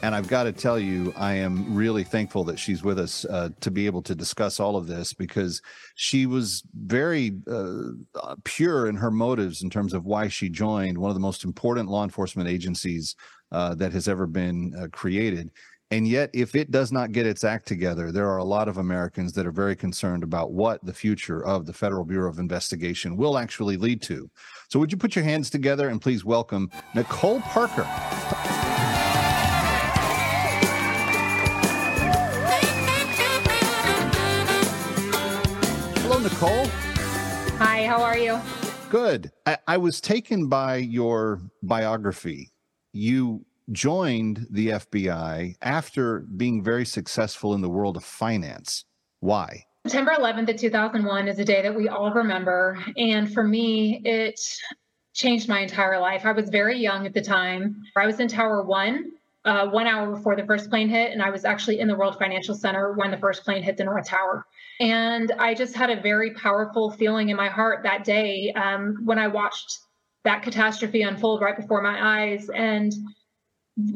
And 0.01 0.15
I've 0.15 0.29
got 0.29 0.43
to 0.43 0.53
tell 0.53 0.79
you, 0.79 1.13
I 1.17 1.33
am 1.33 1.75
really 1.75 2.05
thankful 2.05 2.45
that 2.45 2.57
she's 2.57 2.83
with 2.83 2.97
us 2.97 3.25
uh, 3.25 3.49
to 3.59 3.69
be 3.69 3.85
able 3.85 4.01
to 4.03 4.15
discuss 4.15 4.59
all 4.59 4.77
of 4.77 4.87
this 4.87 5.11
because 5.13 5.61
she 5.95 6.25
was 6.25 6.63
very 6.73 7.37
uh, 7.51 8.35
pure 8.45 8.87
in 8.87 8.95
her 8.95 9.11
motives 9.11 9.61
in 9.61 9.69
terms 9.69 9.93
of 9.93 10.05
why 10.05 10.29
she 10.29 10.49
joined 10.49 10.97
one 10.97 11.09
of 11.09 11.15
the 11.15 11.21
most 11.21 11.43
important 11.43 11.89
law 11.89 12.05
enforcement 12.05 12.47
agencies 12.47 13.15
uh, 13.51 13.75
that 13.75 13.91
has 13.91 14.07
ever 14.07 14.25
been 14.25 14.73
uh, 14.79 14.87
created. 14.91 15.51
And 15.91 16.07
yet, 16.07 16.29
if 16.33 16.55
it 16.55 16.71
does 16.71 16.91
not 16.91 17.11
get 17.11 17.25
its 17.25 17.43
act 17.43 17.67
together, 17.67 18.11
there 18.11 18.29
are 18.29 18.37
a 18.37 18.43
lot 18.43 18.67
of 18.67 18.77
Americans 18.77 19.33
that 19.33 19.47
are 19.47 19.51
very 19.51 19.75
concerned 19.75 20.23
about 20.23 20.51
what 20.51 20.85
the 20.85 20.93
future 20.93 21.43
of 21.43 21.65
the 21.65 21.73
Federal 21.73 22.05
Bureau 22.05 22.29
of 22.29 22.37
Investigation 22.37 23.17
will 23.17 23.39
actually 23.39 23.75
lead 23.75 24.01
to. 24.03 24.29
So, 24.69 24.79
would 24.79 24.91
you 24.91 24.99
put 24.99 25.15
your 25.15 25.25
hands 25.25 25.49
together 25.49 25.89
and 25.89 25.99
please 25.99 26.23
welcome 26.23 26.69
Nicole 26.93 27.41
Parker? 27.41 27.87
Hello, 36.21 36.29
Nicole. 36.33 36.65
Hi, 37.59 37.85
how 37.85 38.03
are 38.03 38.17
you? 38.17 38.37
Good. 38.89 39.31
I, 39.45 39.57
I 39.69 39.77
was 39.77 40.01
taken 40.01 40.49
by 40.49 40.75
your 40.75 41.39
biography. 41.63 42.51
You 42.91 43.45
joined 43.71 44.45
the 44.49 44.67
FBI 44.67 45.55
after 45.61 46.19
being 46.35 46.61
very 46.61 46.85
successful 46.85 47.53
in 47.53 47.61
the 47.61 47.69
world 47.69 47.95
of 47.95 48.03
finance. 48.03 48.83
Why? 49.21 49.63
September 49.87 50.11
11th 50.19 50.49
of 50.49 50.57
2001 50.57 51.29
is 51.29 51.39
a 51.39 51.45
day 51.45 51.61
that 51.61 51.73
we 51.73 51.87
all 51.87 52.11
remember. 52.11 52.77
And 52.97 53.33
for 53.33 53.45
me, 53.45 54.01
it 54.03 54.41
changed 55.13 55.47
my 55.47 55.61
entire 55.61 55.99
life. 56.01 56.25
I 56.25 56.33
was 56.33 56.49
very 56.49 56.79
young 56.79 57.05
at 57.05 57.13
the 57.13 57.21
time. 57.21 57.81
I 57.95 58.05
was 58.05 58.19
in 58.19 58.27
Tower 58.27 58.61
One 58.65 59.13
uh, 59.49 59.67
one 59.67 59.87
hour 59.87 60.15
before 60.15 60.35
the 60.35 60.45
first 60.45 60.69
plane 60.69 60.89
hit, 60.89 61.11
and 61.11 61.23
I 61.23 61.31
was 61.31 61.43
actually 61.43 61.79
in 61.79 61.87
the 61.87 61.95
World 61.95 62.19
Financial 62.19 62.53
Center 62.53 62.93
when 62.93 63.09
the 63.09 63.17
first 63.17 63.43
plane 63.43 63.63
hit 63.63 63.77
the 63.77 63.83
North 63.83 64.07
Tower. 64.07 64.45
And 64.79 65.31
I 65.39 65.55
just 65.55 65.75
had 65.75 65.89
a 65.89 65.99
very 65.99 66.31
powerful 66.35 66.91
feeling 66.91 67.29
in 67.29 67.35
my 67.35 67.49
heart 67.49 67.81
that 67.83 68.03
day 68.03 68.53
um, 68.53 68.97
when 69.05 69.17
I 69.17 69.27
watched 69.27 69.79
that 70.23 70.43
catastrophe 70.43 71.01
unfold 71.01 71.41
right 71.41 71.57
before 71.57 71.81
my 71.81 72.21
eyes. 72.21 72.47
And 72.49 72.93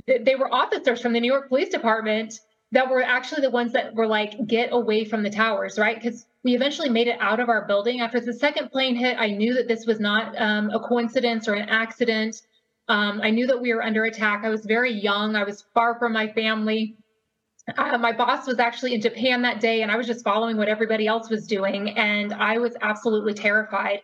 th- 0.07 0.23
they 0.25 0.35
were 0.35 0.51
officers 0.51 0.99
from 0.99 1.13
the 1.13 1.19
New 1.19 1.31
York 1.31 1.49
Police 1.49 1.69
Department 1.69 2.33
that 2.71 2.89
were 2.89 3.03
actually 3.03 3.41
the 3.41 3.51
ones 3.51 3.73
that 3.73 3.93
were 3.93 4.07
like, 4.07 4.47
get 4.47 4.73
away 4.73 5.05
from 5.05 5.21
the 5.21 5.29
towers, 5.29 5.77
right? 5.77 6.01
Because 6.01 6.25
we 6.43 6.55
eventually 6.55 6.89
made 6.89 7.07
it 7.07 7.17
out 7.21 7.39
of 7.39 7.47
our 7.47 7.67
building. 7.67 8.01
After 8.01 8.19
the 8.19 8.33
second 8.33 8.71
plane 8.71 8.95
hit, 8.95 9.17
I 9.19 9.27
knew 9.27 9.53
that 9.53 9.67
this 9.67 9.85
was 9.85 9.99
not 9.99 10.33
um, 10.41 10.71
a 10.71 10.79
coincidence 10.79 11.47
or 11.47 11.53
an 11.53 11.69
accident. 11.69 12.41
Um, 12.87 13.21
I 13.21 13.29
knew 13.29 13.47
that 13.47 13.61
we 13.61 13.73
were 13.73 13.83
under 13.83 14.05
attack. 14.05 14.43
I 14.43 14.49
was 14.49 14.65
very 14.65 14.91
young. 14.91 15.35
I 15.35 15.43
was 15.43 15.63
far 15.73 15.97
from 15.97 16.13
my 16.13 16.27
family. 16.27 16.97
Uh, 17.77 17.97
my 17.97 18.11
boss 18.11 18.45
was 18.45 18.59
actually 18.59 18.93
in 18.93 18.99
Japan 18.99 19.41
that 19.43 19.61
day, 19.61 19.83
and 19.83 19.91
I 19.91 19.95
was 19.95 20.05
just 20.05 20.23
following 20.23 20.57
what 20.57 20.67
everybody 20.67 21.07
else 21.07 21.29
was 21.29 21.47
doing. 21.47 21.91
And 21.91 22.33
I 22.33 22.57
was 22.57 22.75
absolutely 22.81 23.33
terrified. 23.33 24.01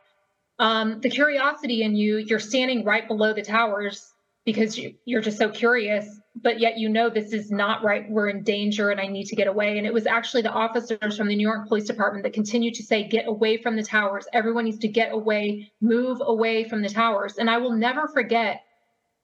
Um, 0.60 1.02
the 1.02 1.10
curiosity 1.10 1.84
in 1.84 1.96
you, 1.96 2.18
you're 2.18 2.40
standing 2.40 2.86
right 2.86 3.08
below 3.08 3.34
the 3.34 3.42
towers 3.42 4.14
because 4.46 4.78
you, 4.78 4.96
you're 5.06 5.22
just 5.22 5.38
so 5.38 5.50
curious, 5.50 6.20
but 6.42 6.60
yet 6.60 6.78
you 6.78 6.90
know 6.90 7.10
this 7.10 7.34
is 7.34 7.52
not 7.52 7.84
right. 7.84 8.10
We're 8.10 8.30
in 8.30 8.44
danger 8.44 8.90
and 8.90 9.00
I 9.00 9.08
need 9.08 9.26
to 9.26 9.36
get 9.36 9.48
away. 9.48 9.78
And 9.78 9.86
it 9.86 9.94
was 9.94 10.08
actually 10.08 10.42
the 10.42 10.52
officers 10.52 11.18
from 11.18 11.28
the 11.28 11.36
New 11.36 11.48
York 11.48 11.68
Police 11.68 11.86
Department 11.86 12.24
that 12.24 12.34
continued 12.34 12.74
to 12.76 12.84
say, 12.84 13.08
get 13.08 13.28
away 13.28 13.58
from 13.58 13.76
the 13.76 13.84
towers. 13.84 14.26
Everyone 14.34 14.66
needs 14.66 14.80
to 14.80 14.88
get 14.88 15.12
away, 15.12 15.72
move 15.82 16.22
away 16.22 16.64
from 16.64 16.82
the 16.82 16.90
towers. 16.90 17.38
And 17.38 17.50
I 17.50 17.58
will 17.58 17.74
never 17.74 18.08
forget 18.08 18.64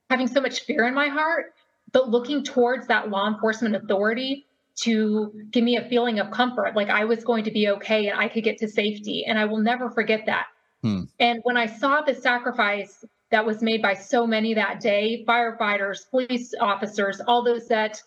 having 0.09 0.27
so 0.27 0.41
much 0.41 0.61
fear 0.61 0.85
in 0.85 0.93
my 0.93 1.07
heart, 1.07 1.53
but 1.91 2.09
looking 2.09 2.43
towards 2.43 2.87
that 2.87 3.09
law 3.09 3.27
enforcement 3.27 3.75
authority 3.75 4.45
to 4.77 5.31
give 5.51 5.63
me 5.63 5.77
a 5.77 5.87
feeling 5.87 6.19
of 6.19 6.31
comfort, 6.31 6.75
like 6.75 6.89
I 6.89 7.05
was 7.05 7.23
going 7.23 7.45
to 7.45 7.51
be 7.51 7.69
okay 7.69 8.07
and 8.07 8.19
I 8.19 8.27
could 8.27 8.43
get 8.43 8.57
to 8.59 8.67
safety. 8.67 9.25
And 9.25 9.39
I 9.39 9.45
will 9.45 9.59
never 9.59 9.89
forget 9.89 10.25
that. 10.25 10.47
Hmm. 10.83 11.03
And 11.19 11.39
when 11.43 11.57
I 11.57 11.65
saw 11.65 12.01
the 12.01 12.13
sacrifice 12.13 13.05
that 13.31 13.45
was 13.45 13.61
made 13.61 13.81
by 13.81 13.93
so 13.93 14.27
many 14.27 14.53
that 14.53 14.79
day 14.81 15.23
firefighters, 15.27 16.09
police 16.09 16.53
officers, 16.59 17.21
all 17.25 17.43
those 17.43 17.67
that 17.69 18.01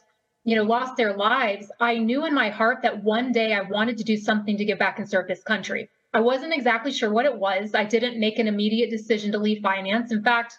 you 0.45 0.57
know 0.57 0.63
lost 0.63 0.97
their 0.97 1.15
lives 1.15 1.71
i 1.79 1.99
knew 1.99 2.25
in 2.25 2.33
my 2.33 2.49
heart 2.49 2.79
that 2.83 3.03
one 3.05 3.33
day 3.33 3.53
i 3.53 3.61
wanted 3.61 3.99
to 3.99 4.05
do 4.05 4.17
something 4.17 4.57
to 4.57 4.65
give 4.65 4.79
back 4.79 4.99
and 4.99 5.07
serve 5.07 5.27
this 5.27 5.43
country 5.43 5.91
i 6.15 6.21
wasn't 6.21 6.55
exactly 6.55 6.91
sure 6.91 7.11
what 7.11 7.27
it 7.27 7.37
was 7.37 7.75
i 7.75 7.85
didn't 7.85 8.19
make 8.19 8.39
an 8.39 8.47
immediate 8.47 8.89
decision 8.89 9.33
to 9.33 9.39
leave 9.39 9.61
finance 9.61 10.11
in 10.11 10.23
fact 10.23 10.59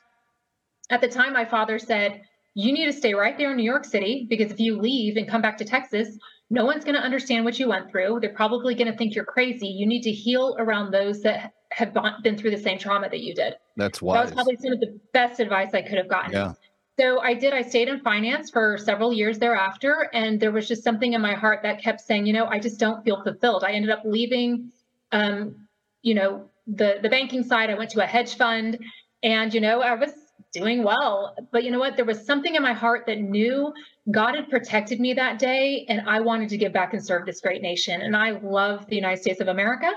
at 0.89 1.01
the 1.01 1.08
time 1.08 1.34
my 1.34 1.46
father 1.46 1.79
said 1.79 2.22
you 2.55 2.72
need 2.72 2.86
to 2.86 2.93
stay 2.93 3.13
right 3.13 3.38
there 3.38 3.51
in 3.51 3.58
new 3.58 3.63
york 3.63 3.86
city 3.86 4.25
because 4.29 4.51
if 4.51 4.60
you 4.60 4.79
leave 4.79 5.17
and 5.17 5.27
come 5.27 5.41
back 5.41 5.58
to 5.58 5.65
texas 5.65 6.17
no 6.50 6.65
one's 6.65 6.84
going 6.84 6.96
to 6.96 7.01
understand 7.01 7.46
what 7.46 7.60
you 7.60 7.67
went 7.67 7.89
through 7.89 8.19
they're 8.19 8.34
probably 8.34 8.75
going 8.75 8.91
to 8.91 8.98
think 8.98 9.15
you're 9.15 9.25
crazy 9.25 9.67
you 9.67 9.86
need 9.86 10.01
to 10.01 10.12
heal 10.12 10.55
around 10.60 10.91
those 10.91 11.22
that 11.22 11.53
have 11.72 11.96
been 12.24 12.38
through 12.38 12.51
the 12.51 12.58
same 12.58 12.77
trauma 12.77 13.10
that 13.10 13.19
you 13.19 13.34
did 13.34 13.55
That's 13.77 14.01
why 14.01 14.15
that 14.15 14.25
was 14.25 14.34
probably 14.34 14.58
some 14.58 14.74
of 14.74 14.79
the 14.79 15.00
best 15.13 15.39
advice 15.39 15.74
I 15.74 15.81
could 15.81 15.98
have 15.98 16.08
gotten. 16.08 16.34
Yeah. 16.34 16.53
So 17.00 17.22
I 17.22 17.34
did. 17.34 17.53
I 17.53 17.62
stayed 17.62 17.88
in 17.88 18.01
finance 18.01 18.50
for 18.50 18.77
several 18.77 19.13
years 19.13 19.39
thereafter, 19.39 20.10
and 20.12 20.38
there 20.38 20.51
was 20.51 20.67
just 20.67 20.84
something 20.84 21.13
in 21.13 21.22
my 21.22 21.34
heart 21.34 21.62
that 21.63 21.81
kept 21.81 22.01
saying, 22.01 22.25
you 22.25 22.34
know, 22.34 22.46
I 22.46 22.60
just 22.60 22.77
don't 22.77 23.05
feel 23.05 23.24
fulfilled. 23.24 23.63
I 23.63 23.72
ended 23.72 23.89
up 23.89 24.01
leaving, 24.03 24.74
um, 25.13 25.67
you 26.01 26.13
know, 26.13 26.50
the 26.67 27.00
the 27.01 27.08
banking 27.08 27.43
side. 27.43 27.69
I 27.69 27.75
went 27.75 27.91
to 27.91 28.03
a 28.03 28.05
hedge 28.05 28.36
fund, 28.36 28.79
and 29.24 29.53
you 29.53 29.62
know, 29.62 29.79
I 29.79 29.96
was 29.96 30.12
doing 30.51 30.83
well. 30.83 31.35
But 31.51 31.63
you 31.63 31.71
know 31.71 31.79
what? 31.79 31.95
There 31.95 32.05
was 32.05 32.25
something 32.25 32.55
in 32.55 32.63
my 32.63 32.73
heart 32.73 33.05
that 33.07 33.19
knew 33.19 33.73
God 34.11 34.35
had 34.35 34.49
protected 34.49 34.99
me 34.99 35.13
that 35.13 35.39
day, 35.39 35.85
and 35.89 36.07
I 36.09 36.19
wanted 36.21 36.49
to 36.49 36.57
give 36.57 36.73
back 36.73 36.93
and 36.93 37.03
serve 37.03 37.25
this 37.25 37.41
great 37.41 37.61
nation. 37.61 38.01
And 38.01 38.15
I 38.15 38.31
love 38.31 38.87
the 38.87 38.95
United 38.95 39.21
States 39.21 39.41
of 39.41 39.47
America. 39.47 39.91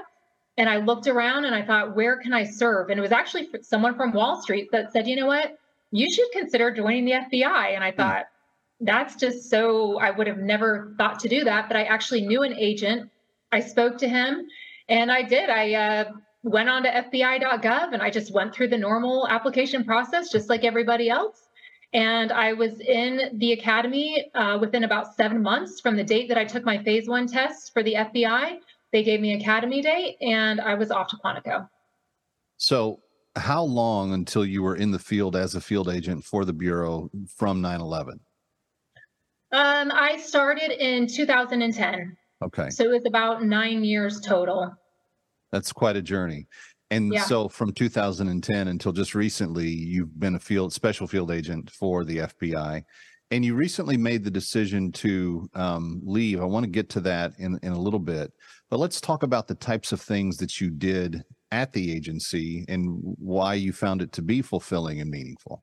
And 0.59 0.69
I 0.69 0.77
looked 0.77 1.07
around 1.07 1.47
and 1.47 1.55
I 1.55 1.63
thought, 1.63 1.97
where 1.97 2.17
can 2.19 2.35
I 2.35 2.45
serve? 2.45 2.91
And 2.91 2.99
it 2.99 3.03
was 3.03 3.13
actually 3.13 3.49
someone 3.63 3.97
from 3.97 4.13
Wall 4.13 4.41
Street 4.43 4.69
that 4.73 4.93
said, 4.93 5.07
you 5.07 5.17
know 5.17 5.27
what? 5.27 5.59
You 5.93 6.13
should 6.13 6.31
consider 6.33 6.71
joining 6.71 7.07
the 7.07 7.13
FBI. 7.13 7.75
And 7.75 7.83
I 7.83 7.91
thought, 7.91 8.27
that's 8.81 9.17
just 9.17 9.49
so, 9.49 9.99
I 9.99 10.11
would 10.11 10.27
have 10.27 10.39
never 10.39 10.95
thought 10.99 11.21
to 11.21 11.29
do 11.29 11.45
that. 11.45 11.69
But 11.69 11.77
I 11.79 11.85
actually 11.85 12.27
knew 12.27 12.43
an 12.43 12.55
agent. 12.55 13.11
I 13.51 13.61
spoke 13.61 13.97
to 13.99 14.09
him 14.09 14.47
and 14.89 15.11
I 15.11 15.23
did. 15.23 15.49
I 15.49 15.75
uh, 15.75 16.13
went 16.43 16.69
on 16.69 16.83
to 16.83 16.91
FBI.gov 16.91 17.93
and 17.93 18.03
I 18.03 18.11
just 18.11 18.33
went 18.33 18.55
through 18.55 18.69
the 18.69 18.79
normal 18.79 19.29
application 19.29 19.85
process, 19.85 20.31
just 20.31 20.49
like 20.49 20.65
everybody 20.65 21.09
else. 21.09 21.49
And 21.95 22.33
I 22.33 22.55
was 22.55 22.81
in 22.81 23.39
the 23.39 23.53
academy 23.53 24.31
uh, 24.35 24.59
within 24.59 24.85
about 24.85 25.15
seven 25.15 25.43
months 25.43 25.81
from 25.81 25.97
the 25.97 26.05
date 26.05 26.29
that 26.29 26.39
I 26.39 26.45
took 26.45 26.65
my 26.65 26.83
phase 26.83 27.07
one 27.07 27.27
test 27.27 27.73
for 27.73 27.83
the 27.83 27.95
FBI. 27.95 28.59
They 28.93 29.03
gave 29.03 29.21
me 29.21 29.35
academy 29.35 29.83
date, 29.83 30.17
and 30.21 30.61
I 30.61 30.75
was 30.75 30.91
off 30.91 31.09
to 31.09 31.17
Quantico. 31.17 31.69
So, 32.57 33.01
how 33.37 33.63
long 33.63 34.13
until 34.13 34.45
you 34.45 34.63
were 34.63 34.77
in 34.77 34.91
the 34.91 34.99
field 34.99 35.37
as 35.37 35.55
a 35.55 35.61
field 35.61 35.89
agent 35.89 36.25
for 36.25 36.45
the 36.45 36.53
Bureau 36.53 37.11
from 37.37 37.61
9 37.61 37.81
11? 37.81 38.21
Um, 39.53 39.91
I 39.93 40.17
started 40.19 40.71
in 40.71 41.07
2010. 41.07 42.17
Okay. 42.43 42.71
So 42.71 42.85
it 42.85 42.91
was 42.91 43.07
about 43.07 43.45
nine 43.45 43.85
years 43.85 44.21
total. 44.21 44.75
That's 45.53 45.73
quite 45.73 45.97
a 45.97 46.03
journey. 46.03 46.49
And 46.91 47.13
Yeah. 47.13 47.25
so 47.25 47.49
from 47.49 47.73
2010 47.73 48.69
until 48.69 48.93
just 48.93 49.15
recently, 49.15 49.69
you've 49.69 50.19
been 50.19 50.35
a 50.35 50.41
field 50.41 50.73
special 50.73 51.07
field 51.07 51.31
agent 51.31 51.71
for 51.71 52.05
the 52.05 52.19
FBI. 52.19 52.83
And 53.31 53.45
you 53.47 53.55
recently 53.55 53.97
made 53.97 54.25
the 54.25 54.31
decision 54.31 54.93
to 54.93 55.49
um, 55.55 56.03
leave. 56.05 56.41
I 56.43 56.45
want 56.45 56.65
to 56.65 56.71
get 56.71 56.91
to 56.91 57.01
that 57.01 57.33
in, 57.39 57.59
in 57.63 57.73
a 57.73 57.81
little 57.81 57.99
bit. 57.99 58.31
But 58.69 58.79
let's 58.79 59.01
talk 59.01 59.23
about 59.23 59.49
the 59.49 59.55
types 59.55 59.93
of 59.93 60.03
things 60.03 60.37
that 60.37 60.61
you 60.61 60.71
did 60.71 61.23
at 61.51 61.73
the 61.73 61.95
agency 61.95 62.67
and 62.69 62.99
why 63.01 63.55
you 63.55 63.73
found 63.73 64.03
it 64.03 64.13
to 64.13 64.23
be 64.23 64.43
fulfilling 64.43 65.01
and 65.01 65.11
meaningful. 65.11 65.63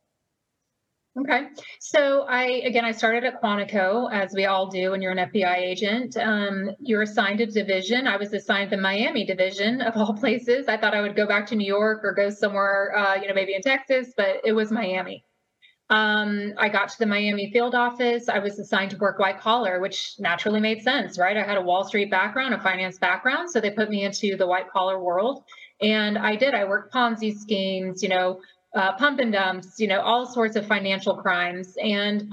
Okay. 1.22 1.48
So 1.80 2.22
I 2.30 2.44
again 2.66 2.86
I 2.86 2.92
started 2.92 3.26
at 3.26 3.42
Quantico 3.42 4.12
as 4.12 4.32
we 4.34 4.46
all 4.46 4.68
do 4.68 4.92
when 4.92 5.02
you're 5.02 5.12
an 5.12 5.30
FBI 5.30 5.58
agent. 5.58 6.16
Um, 6.16 6.72
you're 6.80 7.02
assigned 7.02 7.42
a 7.42 7.46
division. 7.46 8.08
I 8.08 8.16
was 8.16 8.32
assigned 8.32 8.72
the 8.72 8.78
Miami 8.78 9.26
division 9.26 9.82
of 9.82 9.98
all 9.98 10.14
places. 10.20 10.68
I 10.68 10.78
thought 10.78 10.94
I 10.94 11.02
would 11.02 11.16
go 11.16 11.28
back 11.28 11.48
to 11.48 11.56
New 11.56 11.68
York 11.68 12.02
or 12.04 12.14
go 12.14 12.30
somewhere, 12.30 12.94
uh, 12.96 13.16
you 13.16 13.28
know, 13.28 13.34
maybe 13.34 13.54
in 13.54 13.62
Texas, 13.62 14.14
but 14.16 14.38
it 14.46 14.54
was 14.54 14.72
Miami. 14.72 15.26
Um, 15.90 16.54
I 16.58 16.70
got 16.70 16.90
to 16.90 17.00
the 17.00 17.08
Miami 17.08 17.52
field 17.52 17.74
office. 17.74 18.30
I 18.30 18.38
was 18.38 18.60
assigned 18.60 18.92
to 18.92 18.98
work 18.98 19.18
white 19.18 19.40
collar, 19.40 19.80
which 19.80 20.14
naturally 20.20 20.60
made 20.60 20.84
sense, 20.84 21.18
right? 21.18 21.36
I 21.36 21.44
had 21.44 21.58
a 21.58 21.62
Wall 21.62 21.84
Street 21.84 22.12
background, 22.12 22.54
a 22.54 22.62
finance 22.62 23.00
background, 23.00 23.50
so 23.50 23.60
they 23.60 23.72
put 23.72 23.90
me 23.90 24.04
into 24.04 24.38
the 24.38 24.46
white 24.46 24.70
collar 24.70 25.00
world, 25.04 25.44
and 25.82 26.16
I 26.16 26.36
did. 26.36 26.54
I 26.54 26.66
worked 26.66 26.94
Ponzi 26.94 27.36
schemes, 27.36 28.04
you 28.04 28.10
know, 28.10 28.40
uh, 28.76 28.94
pump 28.98 29.20
and 29.20 29.34
dumps, 29.34 29.80
you 29.80 29.88
know, 29.88 30.02
all 30.02 30.26
sorts 30.26 30.56
of 30.56 30.66
financial 30.68 31.16
crimes, 31.18 31.76
and 31.82 32.32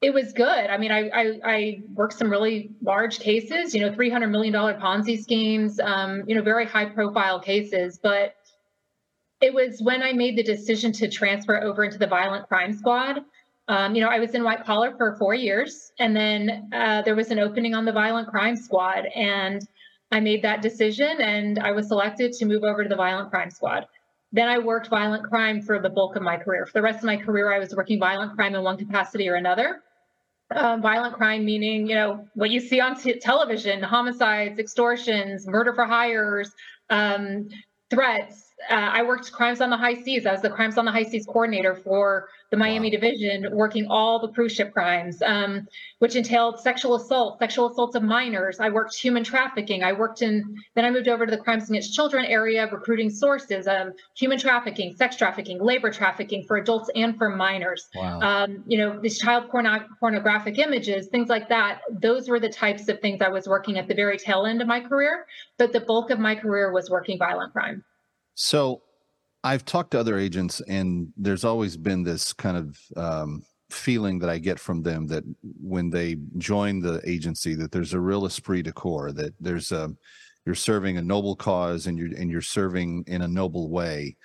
it 0.00 0.12
was 0.12 0.32
good. 0.32 0.66
I 0.70 0.76
mean, 0.76 0.92
I 0.92 1.08
I, 1.08 1.40
I 1.44 1.82
worked 1.94 2.14
some 2.14 2.30
really 2.30 2.70
large 2.82 3.18
cases, 3.18 3.74
you 3.74 3.80
know, 3.80 3.92
three 3.92 4.10
hundred 4.10 4.28
million 4.28 4.52
dollar 4.52 4.74
Ponzi 4.74 5.20
schemes, 5.20 5.80
um, 5.80 6.22
you 6.26 6.34
know, 6.34 6.42
very 6.42 6.66
high 6.66 6.86
profile 6.86 7.40
cases, 7.40 7.98
but 8.02 8.34
it 9.40 9.54
was 9.54 9.80
when 9.80 10.02
I 10.02 10.12
made 10.12 10.36
the 10.36 10.42
decision 10.42 10.92
to 10.92 11.08
transfer 11.08 11.60
over 11.62 11.84
into 11.84 11.98
the 11.98 12.06
violent 12.06 12.48
crime 12.48 12.72
squad. 12.72 13.24
Um, 13.68 13.94
you 13.94 14.00
know, 14.00 14.08
I 14.08 14.18
was 14.18 14.34
in 14.34 14.42
white 14.42 14.64
collar 14.64 14.94
for 14.96 15.16
four 15.16 15.34
years, 15.34 15.92
and 15.98 16.16
then 16.16 16.70
uh, 16.72 17.02
there 17.02 17.14
was 17.14 17.30
an 17.30 17.38
opening 17.38 17.74
on 17.74 17.84
the 17.84 17.92
violent 17.92 18.28
crime 18.28 18.56
squad, 18.56 19.06
and 19.14 19.66
I 20.10 20.20
made 20.20 20.42
that 20.42 20.62
decision, 20.62 21.20
and 21.20 21.58
I 21.58 21.72
was 21.72 21.88
selected 21.88 22.32
to 22.32 22.46
move 22.46 22.64
over 22.64 22.82
to 22.82 22.88
the 22.88 22.96
violent 22.96 23.30
crime 23.30 23.50
squad. 23.50 23.86
Then 24.32 24.48
I 24.48 24.58
worked 24.58 24.88
violent 24.88 25.24
crime 25.24 25.62
for 25.62 25.80
the 25.80 25.88
bulk 25.88 26.16
of 26.16 26.22
my 26.22 26.36
career. 26.36 26.66
For 26.66 26.72
the 26.72 26.82
rest 26.82 26.98
of 26.98 27.04
my 27.04 27.16
career, 27.16 27.52
I 27.52 27.58
was 27.58 27.74
working 27.74 27.98
violent 27.98 28.34
crime 28.34 28.54
in 28.54 28.62
one 28.62 28.76
capacity 28.76 29.28
or 29.28 29.36
another. 29.36 29.82
Um, 30.54 30.80
violent 30.80 31.14
crime 31.14 31.44
meaning, 31.44 31.88
you 31.88 31.94
know, 31.94 32.26
what 32.34 32.50
you 32.50 32.60
see 32.60 32.80
on 32.80 32.98
t- 32.98 33.18
television: 33.18 33.82
homicides, 33.82 34.58
extortions, 34.58 35.46
murder 35.46 35.74
for 35.74 35.84
hires, 35.84 36.50
um, 36.88 37.48
threats. 37.90 38.47
Uh, 38.70 38.74
I 38.74 39.02
worked 39.02 39.30
crimes 39.32 39.60
on 39.60 39.70
the 39.70 39.76
high 39.76 39.94
seas. 40.02 40.26
I 40.26 40.32
was 40.32 40.42
the 40.42 40.50
crimes 40.50 40.78
on 40.78 40.84
the 40.84 40.90
high 40.90 41.04
seas 41.04 41.26
coordinator 41.26 41.76
for 41.76 42.28
the 42.50 42.56
Miami 42.56 42.90
division, 42.90 43.46
working 43.52 43.86
all 43.88 44.18
the 44.18 44.28
cruise 44.28 44.52
ship 44.52 44.72
crimes, 44.72 45.20
um, 45.22 45.68
which 45.98 46.16
entailed 46.16 46.58
sexual 46.60 46.96
assault, 46.96 47.38
sexual 47.38 47.70
assaults 47.70 47.94
of 47.94 48.02
minors. 48.02 48.58
I 48.58 48.70
worked 48.70 48.94
human 48.96 49.22
trafficking. 49.22 49.84
I 49.84 49.92
worked 49.92 50.22
in, 50.22 50.56
then 50.74 50.84
I 50.84 50.90
moved 50.90 51.08
over 51.08 51.26
to 51.26 51.30
the 51.30 51.38
crimes 51.38 51.68
against 51.68 51.94
children 51.94 52.24
area, 52.24 52.66
recruiting 52.70 53.10
sources, 53.10 53.68
um, 53.68 53.92
human 54.16 54.38
trafficking, 54.38 54.96
sex 54.96 55.16
trafficking, 55.16 55.62
labor 55.62 55.90
trafficking 55.90 56.44
for 56.46 56.56
adults 56.56 56.90
and 56.94 57.16
for 57.18 57.28
minors. 57.28 57.88
Wow. 57.94 58.20
Um, 58.20 58.64
you 58.66 58.78
know, 58.78 58.98
these 58.98 59.18
child 59.18 59.50
porno- 59.50 59.86
pornographic 60.00 60.58
images, 60.58 61.08
things 61.08 61.28
like 61.28 61.48
that. 61.50 61.80
Those 61.90 62.28
were 62.28 62.40
the 62.40 62.48
types 62.48 62.88
of 62.88 63.00
things 63.00 63.20
I 63.20 63.28
was 63.28 63.46
working 63.46 63.78
at 63.78 63.88
the 63.88 63.94
very 63.94 64.16
tail 64.16 64.46
end 64.46 64.62
of 64.62 64.68
my 64.68 64.80
career. 64.80 65.26
But 65.58 65.72
the 65.72 65.80
bulk 65.80 66.10
of 66.10 66.18
my 66.18 66.34
career 66.34 66.72
was 66.72 66.88
working 66.88 67.18
violent 67.18 67.52
crime. 67.52 67.84
So 68.40 68.82
I've 69.42 69.64
talked 69.64 69.90
to 69.90 69.98
other 69.98 70.16
agents, 70.16 70.60
and 70.68 71.12
there's 71.16 71.44
always 71.44 71.76
been 71.76 72.04
this 72.04 72.32
kind 72.32 72.56
of 72.56 72.78
um, 72.96 73.42
feeling 73.68 74.20
that 74.20 74.30
I 74.30 74.38
get 74.38 74.60
from 74.60 74.80
them 74.80 75.08
that 75.08 75.24
when 75.42 75.90
they 75.90 76.18
join 76.36 76.78
the 76.78 77.00
agency, 77.04 77.56
that 77.56 77.72
there's 77.72 77.94
a 77.94 78.00
real 78.00 78.26
esprit 78.26 78.62
de 78.62 78.72
corps, 78.72 79.10
that 79.10 79.34
there's 79.40 79.72
a 79.72 79.90
you're 80.46 80.54
serving 80.54 80.98
a 80.98 81.02
noble 81.02 81.34
cause 81.34 81.88
and 81.88 81.98
you're 81.98 82.16
and 82.16 82.30
you're 82.30 82.40
serving 82.40 83.02
in 83.08 83.22
a 83.22 83.28
noble 83.28 83.70
way. 83.70 84.16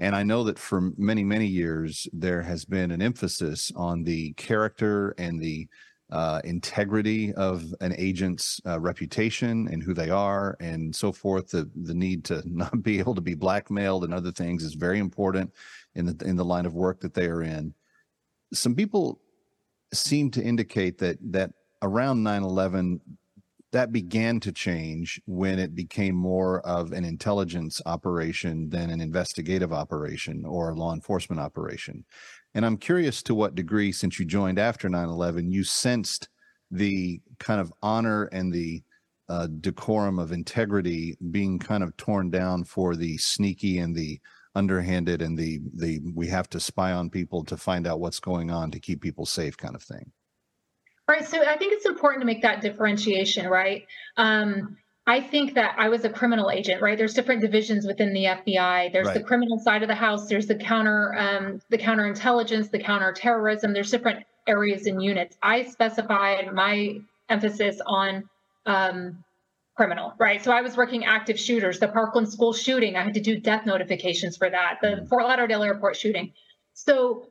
And 0.00 0.16
I 0.16 0.24
know 0.24 0.42
that 0.44 0.58
for 0.58 0.90
many 0.98 1.22
many 1.22 1.46
years 1.46 2.08
there 2.12 2.42
has 2.42 2.64
been 2.64 2.90
an 2.90 3.00
emphasis 3.00 3.70
on 3.76 4.02
the 4.02 4.32
character 4.32 5.14
and 5.16 5.40
the 5.40 5.68
uh, 6.10 6.40
integrity 6.44 7.32
of 7.34 7.74
an 7.80 7.94
agent's 7.96 8.60
uh, 8.66 8.78
reputation 8.80 9.68
and 9.68 9.82
who 9.82 9.94
they 9.94 10.10
are 10.10 10.56
and 10.60 10.94
so 10.94 11.12
forth. 11.12 11.50
The 11.50 11.70
the 11.82 11.94
need 11.94 12.24
to 12.26 12.42
not 12.46 12.82
be 12.82 12.98
able 12.98 13.14
to 13.14 13.20
be 13.20 13.34
blackmailed 13.34 14.04
and 14.04 14.14
other 14.14 14.32
things 14.32 14.64
is 14.64 14.74
very 14.74 14.98
important 14.98 15.52
in 15.94 16.06
the 16.06 16.24
in 16.24 16.36
the 16.36 16.44
line 16.44 16.66
of 16.66 16.74
work 16.74 17.00
that 17.00 17.14
they 17.14 17.26
are 17.26 17.42
in. 17.42 17.74
Some 18.52 18.74
people 18.74 19.20
seem 19.92 20.30
to 20.32 20.42
indicate 20.42 20.98
that 20.98 21.18
that 21.32 21.52
around 21.82 22.22
9/11 22.24 23.00
that 23.72 23.92
began 23.92 24.40
to 24.40 24.52
change 24.52 25.20
when 25.26 25.58
it 25.58 25.74
became 25.74 26.14
more 26.14 26.60
of 26.62 26.92
an 26.92 27.04
intelligence 27.04 27.80
operation 27.86 28.68
than 28.68 28.90
an 28.90 29.00
investigative 29.00 29.72
operation 29.72 30.44
or 30.44 30.70
a 30.70 30.74
law 30.74 30.92
enforcement 30.92 31.40
operation. 31.40 32.04
And 32.54 32.66
I'm 32.66 32.76
curious 32.76 33.22
to 33.24 33.34
what 33.34 33.54
degree, 33.54 33.92
since 33.92 34.18
you 34.18 34.24
joined 34.24 34.58
after 34.58 34.88
9 34.88 35.08
11, 35.08 35.50
you 35.52 35.64
sensed 35.64 36.28
the 36.70 37.20
kind 37.38 37.60
of 37.60 37.72
honor 37.82 38.24
and 38.32 38.52
the 38.52 38.82
uh, 39.28 39.46
decorum 39.60 40.18
of 40.18 40.32
integrity 40.32 41.16
being 41.30 41.58
kind 41.58 41.84
of 41.84 41.96
torn 41.96 42.30
down 42.30 42.64
for 42.64 42.96
the 42.96 43.16
sneaky 43.18 43.78
and 43.78 43.94
the 43.94 44.20
underhanded 44.56 45.22
and 45.22 45.38
the 45.38 45.60
the 45.74 46.00
we 46.14 46.26
have 46.26 46.50
to 46.50 46.58
spy 46.58 46.90
on 46.90 47.08
people 47.08 47.44
to 47.44 47.56
find 47.56 47.86
out 47.86 48.00
what's 48.00 48.18
going 48.18 48.50
on 48.50 48.70
to 48.72 48.80
keep 48.80 49.00
people 49.00 49.24
safe 49.24 49.56
kind 49.56 49.76
of 49.76 49.82
thing. 49.82 50.10
Right. 51.06 51.24
So 51.24 51.42
I 51.42 51.56
think 51.56 51.72
it's 51.72 51.86
important 51.86 52.22
to 52.22 52.26
make 52.26 52.42
that 52.42 52.60
differentiation, 52.60 53.46
right? 53.46 53.86
Um, 54.16 54.76
I 55.06 55.20
think 55.20 55.54
that 55.54 55.74
I 55.78 55.88
was 55.88 56.04
a 56.04 56.10
criminal 56.10 56.50
agent, 56.50 56.82
right? 56.82 56.96
There's 56.96 57.14
different 57.14 57.40
divisions 57.40 57.86
within 57.86 58.12
the 58.12 58.24
FBI. 58.24 58.92
There's 58.92 59.12
the 59.12 59.22
criminal 59.22 59.58
side 59.58 59.82
of 59.82 59.88
the 59.88 59.94
house. 59.94 60.28
There's 60.28 60.46
the 60.46 60.54
counter, 60.54 61.14
um, 61.18 61.60
the 61.68 61.78
counterintelligence, 61.78 62.70
the 62.70 62.78
counterterrorism. 62.78 63.72
There's 63.72 63.90
different 63.90 64.24
areas 64.46 64.86
and 64.86 65.02
units. 65.02 65.36
I 65.42 65.64
specified 65.64 66.52
my 66.52 67.00
emphasis 67.28 67.80
on 67.86 68.28
um, 68.66 69.24
criminal, 69.76 70.12
right? 70.18 70.44
So 70.44 70.52
I 70.52 70.60
was 70.60 70.76
working 70.76 71.04
active 71.04 71.40
shooters, 71.40 71.78
the 71.78 71.88
Parkland 71.88 72.30
school 72.30 72.52
shooting. 72.52 72.96
I 72.96 73.02
had 73.02 73.14
to 73.14 73.20
do 73.20 73.40
death 73.40 73.64
notifications 73.64 74.36
for 74.36 74.50
that. 74.50 74.78
The 74.82 75.06
Fort 75.08 75.24
Lauderdale 75.24 75.62
airport 75.62 75.96
shooting. 75.96 76.32
So 76.74 77.26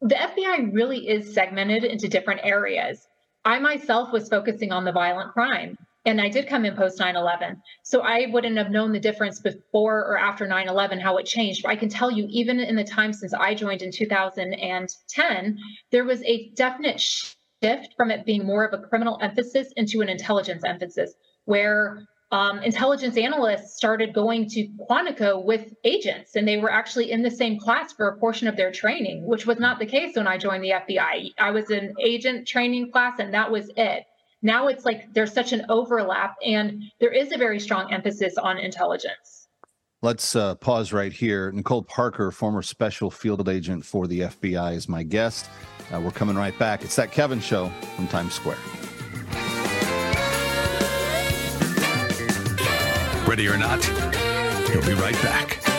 the 0.00 0.16
FBI 0.16 0.74
really 0.74 1.08
is 1.08 1.32
segmented 1.32 1.84
into 1.84 2.08
different 2.08 2.40
areas. 2.42 3.06
I 3.44 3.58
myself 3.58 4.12
was 4.12 4.28
focusing 4.28 4.72
on 4.72 4.84
the 4.84 4.92
violent 4.92 5.32
crime, 5.32 5.78
and 6.04 6.20
I 6.20 6.28
did 6.28 6.48
come 6.48 6.64
in 6.64 6.76
post 6.76 6.98
9 6.98 7.16
11. 7.16 7.62
So 7.82 8.00
I 8.00 8.26
wouldn't 8.30 8.58
have 8.58 8.70
known 8.70 8.92
the 8.92 9.00
difference 9.00 9.40
before 9.40 10.00
or 10.00 10.18
after 10.18 10.46
9 10.46 10.68
11, 10.68 11.00
how 11.00 11.16
it 11.16 11.26
changed. 11.26 11.62
But 11.62 11.70
I 11.70 11.76
can 11.76 11.88
tell 11.88 12.10
you, 12.10 12.26
even 12.30 12.60
in 12.60 12.76
the 12.76 12.84
time 12.84 13.12
since 13.12 13.32
I 13.32 13.54
joined 13.54 13.82
in 13.82 13.90
2010, 13.90 15.58
there 15.90 16.04
was 16.04 16.22
a 16.22 16.50
definite 16.50 17.00
shift 17.00 17.94
from 17.96 18.10
it 18.10 18.26
being 18.26 18.44
more 18.44 18.64
of 18.64 18.78
a 18.78 18.86
criminal 18.86 19.18
emphasis 19.22 19.72
into 19.76 20.02
an 20.02 20.08
intelligence 20.08 20.62
emphasis, 20.64 21.14
where 21.46 22.06
um, 22.30 22.58
intelligence 22.62 23.16
analysts 23.16 23.76
started 23.76 24.12
going 24.12 24.48
to 24.50 24.68
Quantico 24.90 25.42
with 25.42 25.72
agents, 25.84 26.34
and 26.34 26.48
they 26.48 26.56
were 26.56 26.70
actually 26.70 27.12
in 27.12 27.22
the 27.22 27.30
same 27.30 27.60
class 27.60 27.92
for 27.92 28.08
a 28.08 28.18
portion 28.18 28.48
of 28.48 28.56
their 28.56 28.72
training, 28.72 29.24
which 29.24 29.46
was 29.46 29.58
not 29.58 29.78
the 29.78 29.86
case 29.86 30.16
when 30.16 30.26
I 30.26 30.36
joined 30.36 30.64
the 30.64 30.70
FBI. 30.70 31.30
I 31.38 31.50
was 31.52 31.70
an 31.70 31.94
agent 32.02 32.48
training 32.48 32.90
class, 32.90 33.20
and 33.20 33.32
that 33.34 33.50
was 33.50 33.70
it. 33.76 34.04
Now 34.44 34.68
it's 34.68 34.84
like 34.84 35.12
there's 35.14 35.32
such 35.32 35.52
an 35.52 35.64
overlap, 35.70 36.36
and 36.44 36.84
there 37.00 37.10
is 37.10 37.32
a 37.32 37.38
very 37.38 37.58
strong 37.58 37.90
emphasis 37.92 38.36
on 38.36 38.58
intelligence. 38.58 39.48
Let's 40.02 40.36
uh, 40.36 40.54
pause 40.56 40.92
right 40.92 41.12
here. 41.12 41.50
Nicole 41.50 41.82
Parker, 41.82 42.30
former 42.30 42.60
special 42.60 43.10
field 43.10 43.48
agent 43.48 43.86
for 43.86 44.06
the 44.06 44.20
FBI, 44.20 44.74
is 44.74 44.86
my 44.86 45.02
guest. 45.02 45.48
Uh, 45.90 45.98
we're 45.98 46.10
coming 46.10 46.36
right 46.36 46.56
back. 46.58 46.84
It's 46.84 46.94
that 46.96 47.10
Kevin 47.10 47.40
show 47.40 47.70
from 47.96 48.06
Times 48.08 48.34
Square. 48.34 48.58
Ready 53.26 53.48
or 53.48 53.56
not, 53.56 53.82
he'll 54.68 54.82
be 54.82 54.92
right 54.92 55.20
back. 55.22 55.73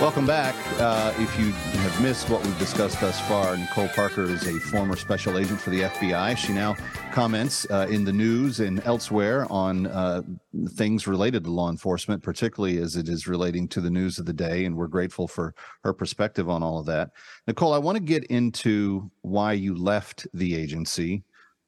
Welcome 0.00 0.24
back. 0.26 0.54
Uh, 0.80 1.12
if 1.18 1.38
you 1.38 1.50
have 1.52 2.00
missed 2.00 2.30
what 2.30 2.42
we've 2.42 2.58
discussed 2.58 3.02
thus 3.02 3.20
far, 3.28 3.54
Nicole 3.54 3.88
Parker 3.88 4.24
is 4.24 4.46
a 4.46 4.58
former 4.58 4.96
special 4.96 5.36
agent 5.36 5.60
for 5.60 5.68
the 5.68 5.82
FBI. 5.82 6.38
She 6.38 6.54
now 6.54 6.74
comments 7.12 7.66
uh, 7.68 7.86
in 7.90 8.04
the 8.04 8.12
news 8.12 8.60
and 8.60 8.82
elsewhere 8.86 9.46
on 9.52 9.88
uh, 9.88 10.22
things 10.70 11.06
related 11.06 11.44
to 11.44 11.50
law 11.50 11.68
enforcement, 11.68 12.22
particularly 12.22 12.78
as 12.78 12.96
it 12.96 13.10
is 13.10 13.28
relating 13.28 13.68
to 13.68 13.82
the 13.82 13.90
news 13.90 14.18
of 14.18 14.24
the 14.24 14.32
day. 14.32 14.64
And 14.64 14.74
we're 14.74 14.86
grateful 14.86 15.28
for 15.28 15.54
her 15.84 15.92
perspective 15.92 16.48
on 16.48 16.62
all 16.62 16.78
of 16.78 16.86
that. 16.86 17.10
Nicole, 17.46 17.74
I 17.74 17.78
want 17.78 17.96
to 17.96 18.02
get 18.02 18.24
into 18.24 19.10
why 19.20 19.52
you 19.52 19.74
left 19.76 20.26
the 20.32 20.56
agency, 20.56 21.24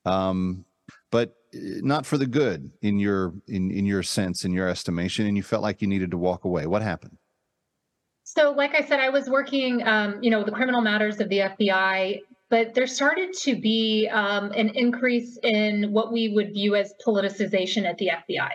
um, 0.07 0.65
but 1.11 1.37
uh, 1.55 1.59
not 1.83 2.07
for 2.07 2.17
the 2.17 2.27
good 2.27 2.73
in 2.81 2.99
your 2.99 3.35
in 3.47 3.71
in 3.71 3.85
your 3.85 4.03
sense, 4.03 4.47
in 4.47 4.53
your 4.53 4.69
estimation, 4.69 5.27
and 5.27 5.37
you 5.37 5.43
felt 5.43 5.63
like 5.63 5.83
you 5.83 5.87
needed 5.87 6.11
to 6.13 6.17
walk 6.17 6.47
away. 6.47 6.67
What 6.67 6.81
happened? 6.81 7.19
So, 8.35 8.53
like 8.53 8.75
I 8.75 8.83
said, 8.83 8.99
I 8.99 9.11
was 9.11 9.29
working, 9.29 9.87
um, 9.87 10.23
you 10.23 10.31
know, 10.31 10.43
the 10.43 10.53
criminal 10.53 10.81
matters 10.81 11.21
of 11.21 11.29
the 11.29 11.41
FBI, 11.41 12.23
but 12.49 12.73
there 12.73 12.87
started 12.87 13.35
to 13.41 13.55
be 13.55 14.09
um, 14.11 14.53
an 14.53 14.71
increase 14.71 15.39
in 15.43 15.93
what 15.93 16.15
we 16.15 16.31
would 16.31 16.55
view 16.55 16.75
as 16.75 16.95
politicization 17.07 17.85
at 17.85 17.99
the 17.99 18.09
FBI. 18.09 18.53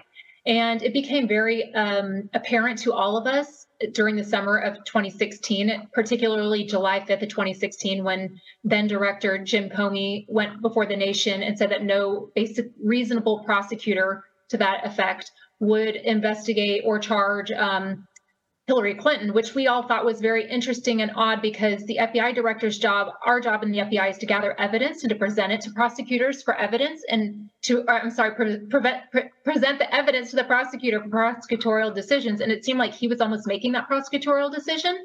And 0.48 0.82
it 0.82 0.94
became 0.94 1.28
very 1.28 1.72
um, 1.76 2.28
apparent 2.34 2.80
to 2.80 2.94
all 2.94 3.18
of 3.18 3.28
us 3.28 3.68
during 3.92 4.16
the 4.16 4.24
summer 4.24 4.58
of 4.58 4.84
2016, 4.86 5.90
particularly 5.94 6.64
July 6.64 7.00
5th 7.02 7.22
of 7.22 7.30
2016, 7.30 8.04
when 8.04 8.42
then 8.64 8.88
director 8.88 9.38
Jim 9.38 9.70
Comey 9.70 10.26
went 10.28 10.60
before 10.60 10.88
the 10.88 10.98
nation 10.98 11.44
and 11.44 11.56
said 11.56 11.70
that 11.70 11.84
no 11.84 12.32
basic 12.34 12.72
reasonable 12.84 13.44
prosecutor 13.44 14.24
to 14.50 14.58
that 14.58 14.88
effect 14.88 15.30
would 15.60 15.98
investigate 15.98 16.82
or 16.84 16.98
charge 16.98 17.52
um, 17.52 18.08
Hillary 18.68 18.96
Clinton, 18.96 19.34
which 19.34 19.56
we 19.56 19.68
all 19.68 19.88
thought 19.88 20.04
was 20.04 20.20
very 20.20 20.46
interesting 20.50 21.02
and 21.02 21.12
odd 21.16 21.42
because 21.42 21.86
the 21.86 22.00
FBI 22.02 22.36
director's 22.36 22.78
job, 22.78 23.14
our 23.26 23.40
job 23.40 23.64
in 23.64 23.72
the 23.72 23.78
FBI, 23.78 24.12
is 24.12 24.18
to 24.18 24.26
gather 24.26 24.60
evidence 24.60 25.04
and 25.04 25.10
to 25.10 25.16
present 25.16 25.54
it 25.54 25.62
to 25.62 25.72
prosecutors 25.72 26.44
for 26.44 26.54
evidence 26.54 27.02
and 27.10 27.50
to, 27.62 27.88
uh, 27.88 28.00
I'm 28.04 28.12
sorry, 28.12 28.36
pre- 28.36 28.60
prevent, 28.68 29.10
pre- 29.10 29.30
present 29.46 29.80
the 29.80 29.96
evidence 29.96 30.32
to 30.32 30.36
the 30.36 30.44
prosecutor 30.44 31.02
for 31.02 31.08
prosecutorial 31.08 31.96
decisions. 31.96 32.42
And 32.42 32.52
it 32.52 32.66
seemed 32.66 32.78
like 32.78 32.94
he 32.94 33.08
was 33.08 33.22
almost 33.22 33.48
making 33.48 33.72
that 33.72 33.88
prosecutorial 33.90 34.54
decision. 34.54 34.98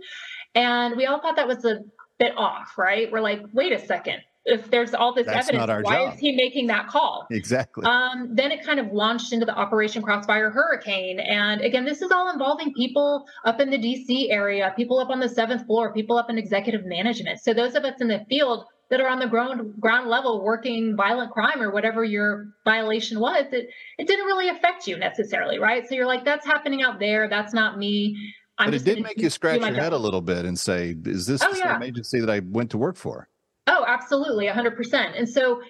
And 0.57 0.97
we 0.97 1.07
all 1.07 1.21
thought 1.21 1.37
that 1.37 1.47
was 1.47 1.65
a 1.65 1.85
bit 2.19 2.37
off, 2.37 2.77
right? 2.77 3.13
We're 3.13 3.21
like, 3.21 3.43
wait 3.53 3.71
a 3.71 3.79
second 3.79 4.23
if 4.45 4.71
there's 4.71 4.93
all 4.93 5.15
this 5.15 5.27
That's 5.27 5.49
evidence, 5.49 5.85
why 5.85 5.97
job. 5.97 6.15
is 6.15 6.21
he 6.21 6.35
making 6.35 6.67
that 6.67 6.89
call? 6.89 7.27
Exactly. 7.31 7.85
Um, 7.85 8.31
then 8.33 8.51
it 8.51 8.65
kind 8.65 8.81
of 8.81 8.93
launched 8.93 9.33
into 9.33 9.47
the 9.47 9.55
Operation 9.55 10.03
Crossfire 10.03 10.51
Hurricane. 10.51 11.21
And 11.21 11.61
again, 11.61 11.85
this 11.85 12.03
is 12.03 12.11
all 12.11 12.31
involving 12.31 12.75
people 12.75 13.25
up 13.45 13.61
in 13.61 13.71
the 13.71 13.79
DC 13.79 14.31
area, 14.31 14.73
people 14.77 14.99
up 14.99 15.11
on 15.11 15.21
the 15.21 15.29
seventh 15.29 15.67
floor, 15.67 15.93
people 15.93 16.17
up 16.17 16.29
in 16.29 16.39
executive 16.39 16.85
management. 16.85 17.41
So 17.41 17.55
those 17.55 17.75
of 17.77 17.85
us 17.85 18.01
in 18.01 18.09
the 18.09 18.25
field 18.29 18.65
that 18.91 19.01
are 19.01 19.09
on 19.09 19.21
the 19.21 19.29
ground 19.29 19.75
ground 19.81 20.11
level 20.11 20.45
working 20.45 20.97
violent 20.97 21.31
crime 21.31 21.63
or 21.63 21.71
whatever 21.71 22.05
your 22.05 22.49
violation 22.65 23.21
was, 23.21 23.47
it, 23.53 23.69
it 23.99 24.07
didn't 24.09 24.27
really 24.27 24.49
affect 24.49 24.89
you 24.89 24.99
necessarily, 24.99 25.59
right? 25.59 25.89
So 25.89 25.95
you're 25.95 26.07
like, 26.07 26.25
that's 26.25 26.45
happening 26.45 26.83
out 26.83 26.99
there. 26.99 27.29
That's 27.29 27.55
not 27.55 27.79
me. 27.79 28.17
I'm 28.59 28.67
but 28.67 28.75
it 28.75 28.85
did 28.85 29.03
make 29.03 29.19
you 29.19 29.31
scratch 29.31 29.61
your 29.61 29.73
head 29.73 29.93
a 29.93 29.99
little 29.99 30.21
bit 30.21 30.45
and 30.45 30.59
say, 30.59 30.95
is 31.07 31.27
this 31.27 31.43
oh, 31.43 31.53
the 31.53 31.59
yeah. 31.59 31.75
same 31.75 31.85
agency 31.85 32.21
that 32.21 32.29
I 32.29 32.41
went 32.41 32.71
to 32.73 32.79
work 32.79 32.97
for? 32.97 33.29
Oh, 33.67 33.85
absolutely, 33.87 34.47
100%. 34.47 35.19
And 35.19 35.29
so 35.29 35.63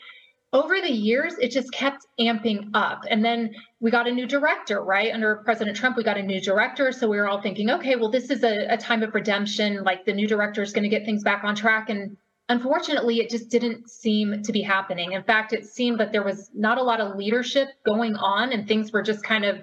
over 0.52 0.81
the 0.81 0.92
years, 0.92 1.35
it 1.38 1.50
just 1.50 1.72
kept 1.72 2.07
amping 2.20 2.68
up. 2.74 3.05
And 3.09 3.24
then 3.24 3.55
we 3.81 3.90
got 3.90 4.07
a 4.07 4.12
new 4.12 4.26
director, 4.26 4.83
right? 4.83 5.12
Under 5.12 5.37
President 5.37 5.76
Trump, 5.76 5.96
we 5.96 6.05
got 6.05 6.18
a 6.18 6.22
new 6.22 6.40
director. 6.40 6.92
So 6.92 7.09
we 7.09 7.16
were 7.16 7.26
all 7.26 7.40
thinking, 7.40 7.70
okay, 7.70 7.96
well, 7.96 8.11
this 8.11 8.31
is 8.31 8.44
a, 8.44 8.66
a 8.68 8.76
time 8.76 9.02
of 9.02 9.14
redemption. 9.14 9.83
Like 9.83 10.05
the 10.05 10.12
new 10.12 10.26
director 10.26 10.62
is 10.62 10.72
going 10.72 10.85
to 10.85 10.90
get 10.90 11.07
things 11.07 11.22
back 11.22 11.42
on 11.42 11.55
track. 11.55 11.88
And 11.88 12.18
unfortunately, 12.50 13.20
it 13.20 13.31
just 13.31 13.48
didn't 13.48 13.88
seem 13.90 14.42
to 14.42 14.52
be 14.52 14.61
happening. 14.61 15.12
In 15.12 15.22
fact, 15.22 15.55
it 15.55 15.64
seemed 15.64 16.00
that 16.00 16.12
there 16.12 16.22
was 16.22 16.50
not 16.55 16.76
a 16.76 16.83
lot 16.83 17.00
of 17.00 17.16
leadership 17.16 17.68
going 17.87 18.16
on 18.16 18.52
and 18.52 18.68
things 18.68 18.92
were 18.92 19.02
just 19.02 19.24
kind 19.24 19.46
of 19.46 19.62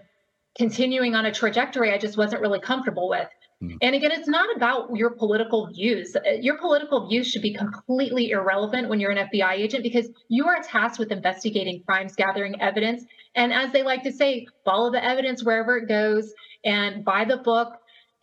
continuing 0.57 1.13
on 1.13 1.25
a 1.25 1.31
trajectory 1.31 1.93
I 1.93 1.99
just 1.99 2.17
wasn't 2.17 2.41
really 2.41 2.59
comfortable 2.59 3.09
with. 3.09 3.29
Hmm. 3.61 3.75
And 3.81 3.95
again, 3.95 4.11
it's 4.11 4.27
not 4.27 4.55
about 4.55 4.89
your 4.95 5.09
political 5.09 5.67
views. 5.67 6.15
Uh, 6.15 6.31
your 6.39 6.57
political 6.57 7.07
views 7.07 7.27
should 7.27 7.41
be 7.41 7.53
completely 7.53 8.31
irrelevant 8.31 8.87
when 8.87 8.99
you're 8.99 9.11
an 9.11 9.27
FBI 9.27 9.53
agent 9.53 9.83
because 9.83 10.09
you 10.29 10.47
are 10.47 10.61
tasked 10.61 10.97
with 10.97 11.11
investigating 11.11 11.83
crimes, 11.85 12.15
gathering 12.15 12.59
evidence. 12.61 13.03
And 13.35 13.51
as 13.51 13.71
they 13.71 13.83
like 13.83 14.03
to 14.03 14.11
say, 14.11 14.47
follow 14.63 14.91
the 14.91 15.03
evidence 15.03 15.43
wherever 15.43 15.77
it 15.77 15.87
goes 15.87 16.33
and 16.63 17.03
by 17.03 17.25
the 17.25 17.37
book. 17.37 17.73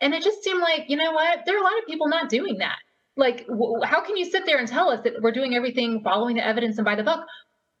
And 0.01 0.13
it 0.13 0.23
just 0.23 0.43
seemed 0.43 0.61
like, 0.61 0.85
you 0.89 0.97
know 0.97 1.11
what? 1.11 1.39
There 1.45 1.55
are 1.55 1.61
a 1.61 1.63
lot 1.63 1.77
of 1.79 1.85
people 1.85 2.07
not 2.07 2.29
doing 2.29 2.57
that. 2.59 2.77
Like, 3.15 3.47
how 3.83 4.01
can 4.01 4.15
you 4.15 4.25
sit 4.25 4.45
there 4.45 4.59
and 4.59 4.67
tell 4.67 4.89
us 4.89 5.01
that 5.03 5.21
we're 5.21 5.31
doing 5.31 5.55
everything 5.55 6.01
following 6.03 6.35
the 6.35 6.45
evidence 6.45 6.77
and 6.77 6.85
by 6.85 6.95
the 6.95 7.03
book? 7.03 7.25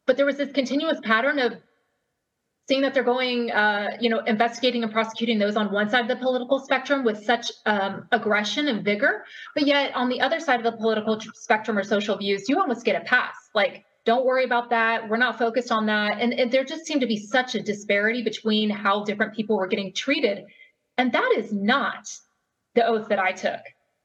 But 0.07 0.17
there 0.17 0.25
was 0.25 0.37
this 0.37 0.51
continuous 0.51 0.99
pattern 1.03 1.37
of 1.37 1.53
seeing 2.67 2.81
that 2.81 2.93
they're 2.93 3.03
going, 3.03 3.49
uh, 3.51 3.95
you 3.99 4.09
know, 4.09 4.19
investigating 4.19 4.83
and 4.83 4.91
prosecuting 4.91 5.39
those 5.39 5.55
on 5.55 5.71
one 5.71 5.89
side 5.89 6.01
of 6.01 6.07
the 6.07 6.17
political 6.17 6.59
spectrum 6.59 7.05
with 7.05 7.23
such 7.23 7.51
um, 7.65 8.07
aggression 8.11 8.67
and 8.67 8.83
vigor, 8.83 9.23
but 9.55 9.65
yet 9.65 9.95
on 9.95 10.09
the 10.09 10.19
other 10.19 10.39
side 10.39 10.59
of 10.59 10.63
the 10.63 10.77
political 10.77 11.19
spectrum 11.33 11.77
or 11.77 11.83
social 11.83 12.17
views, 12.17 12.49
you 12.49 12.59
almost 12.59 12.83
get 12.83 13.01
a 13.01 13.05
pass. 13.05 13.35
Like, 13.55 13.85
don't 14.05 14.25
worry 14.25 14.43
about 14.43 14.69
that. 14.69 15.09
We're 15.09 15.17
not 15.17 15.37
focused 15.37 15.71
on 15.71 15.85
that. 15.87 16.21
And, 16.21 16.33
and 16.33 16.51
there 16.51 16.63
just 16.63 16.85
seemed 16.85 17.01
to 17.01 17.07
be 17.07 17.17
such 17.17 17.55
a 17.55 17.61
disparity 17.61 18.21
between 18.21 18.69
how 18.69 19.03
different 19.03 19.33
people 19.33 19.57
were 19.57 19.67
getting 19.67 19.93
treated. 19.93 20.45
And 20.97 21.11
that 21.13 21.35
is 21.37 21.53
not 21.53 22.07
the 22.75 22.85
oath 22.85 23.09
that 23.09 23.19
I 23.19 23.31
took. 23.31 23.59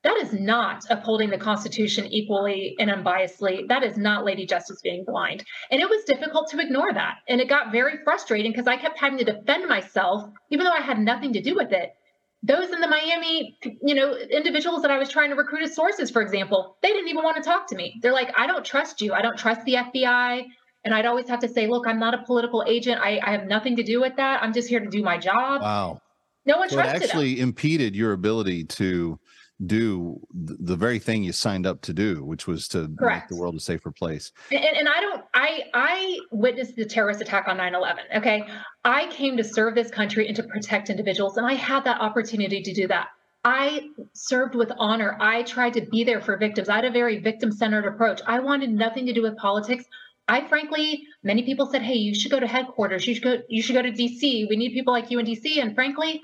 That 0.05 0.17
is 0.17 0.33
not 0.33 0.85
upholding 0.91 1.31
the 1.31 1.39
Constitution 1.39 2.07
equally 2.07 2.75
and 2.81 2.91
unbiasedly. 2.91 3.69
That 3.69 3.85
is 3.85 3.97
not 3.97 4.25
Lady 4.25 4.45
Justice 4.45 4.81
being 4.83 5.05
blind. 5.05 5.45
And 5.71 5.81
it 5.81 5.89
was 5.89 6.03
difficult 6.05 6.51
to 6.51 6.59
ignore 6.59 6.93
that. 6.93 7.19
And 7.29 7.41
it 7.41 7.49
got 7.49 7.71
very 7.71 7.99
frustrating 8.03 8.51
because 8.51 8.67
I 8.67 8.77
kept 8.77 8.99
having 8.99 9.19
to 9.19 9.25
defend 9.25 9.69
myself, 9.69 10.29
even 10.51 10.65
though 10.65 10.73
I 10.73 10.81
had 10.81 10.99
nothing 10.99 11.33
to 11.35 11.41
do 11.41 11.55
with 11.55 11.71
it. 11.71 11.95
Those 12.43 12.71
in 12.71 12.81
the 12.81 12.89
Miami, 12.89 13.57
you 13.85 13.95
know, 13.95 14.17
individuals 14.17 14.83
that 14.83 14.91
I 14.91 14.99
was 14.99 15.09
trying 15.09 15.31
to 15.31 15.37
recruit 15.37 15.63
as 15.63 15.77
sources, 15.77 16.11
for 16.11 16.21
example, 16.21 16.77
they 16.83 16.89
didn't 16.89 17.09
even 17.09 17.23
want 17.23 17.37
to 17.37 17.43
talk 17.43 17.69
to 17.69 17.77
me. 17.77 18.01
They're 18.03 18.13
like, 18.13 18.33
I 18.37 18.49
don't 18.49 18.65
trust 18.65 19.01
you. 19.01 19.13
I 19.13 19.23
don't 19.23 19.39
trust 19.39 19.65
the 19.65 19.75
FBI. 19.75 20.47
And 20.85 20.93
I'd 20.93 21.07
always 21.07 21.29
have 21.29 21.39
to 21.41 21.49
say, 21.49 21.69
look, 21.69 21.87
I'm 21.87 22.01
not 22.01 22.15
a 22.15 22.25
political 22.25 22.65
agent. 22.67 23.01
I, 23.01 23.21
I 23.23 23.31
have 23.31 23.47
nothing 23.47 23.77
to 23.77 23.85
do 23.85 24.01
with 24.01 24.17
that. 24.17 24.43
I'm 24.43 24.53
just 24.53 24.69
here 24.69 24.81
to 24.81 24.91
do 24.91 25.05
my 25.05 25.17
job. 25.17 25.63
Wow. 25.63 26.01
No 26.45 26.59
one 26.59 26.69
so 26.69 26.77
trusted 26.77 27.03
it 27.03 27.05
actually 27.05 27.39
impeded 27.39 27.95
your 27.95 28.13
ability 28.13 28.65
to 28.65 29.21
do 29.67 30.21
the 30.33 30.77
very 30.77 30.99
thing 30.99 31.23
you 31.23 31.33
signed 31.33 31.67
up 31.67 31.81
to 31.83 31.93
do, 31.93 32.25
which 32.25 32.47
was 32.47 32.69
to 32.69 32.93
Correct. 32.99 33.25
make 33.25 33.29
the 33.29 33.41
world 33.41 33.55
a 33.55 33.61
safer 33.61 33.91
place. 33.91 34.33
And, 34.51 34.65
and 34.65 34.89
I 34.89 35.01
don't, 35.01 35.25
I, 35.35 35.63
I 35.75 36.19
witnessed 36.31 36.77
the 36.77 36.85
terrorist 36.85 37.21
attack 37.21 37.49
on 37.49 37.57
9 37.57 37.75
11. 37.75 38.05
Okay. 38.17 38.47
I 38.85 39.07
came 39.09 39.37
to 39.37 39.45
serve 39.45 39.75
this 39.75 39.91
country 39.91 40.27
and 40.27 40.37
to 40.37 40.43
protect 40.43 40.91
individuals, 40.91 41.37
and 41.37 41.47
I 41.47 41.55
had 41.55 41.85
that 41.85 42.01
opportunity 42.01 42.63
to 42.63 42.73
do 42.73 42.89
that. 42.89 43.09
I 43.45 43.89
served 44.13 44.55
with 44.55 44.71
honor. 44.79 45.17
I 45.21 45.43
tried 45.43 45.75
to 45.75 45.81
be 45.81 46.05
there 46.05 46.21
for 46.21 46.37
victims. 46.37 46.69
I 46.69 46.77
had 46.77 46.85
a 46.85 46.91
very 46.91 47.19
victim 47.19 47.51
centered 47.51 47.87
approach. 47.87 48.21
I 48.27 48.39
wanted 48.39 48.71
nothing 48.71 49.07
to 49.07 49.13
do 49.13 49.23
with 49.23 49.37
politics. 49.37 49.85
I 50.29 50.47
frankly, 50.47 51.05
many 51.25 51.43
people 51.43 51.67
said, 51.67 51.83
"Hey, 51.83 51.97
you 51.97 52.15
should 52.15 52.31
go 52.31 52.39
to 52.39 52.47
headquarters. 52.47 53.07
You 53.07 53.15
should 53.15 53.25
go. 53.25 53.43
You 53.49 53.61
should 53.63 53.75
go 53.75 53.83
to 53.83 53.91
DC. 53.91 54.49
We 54.49 54.57
need 54.57 54.73
people 54.73 54.93
like 54.93 55.11
you 55.11 55.19
in 55.19 55.27
DC." 55.27 55.61
And 55.61 55.75
frankly, 55.75 56.21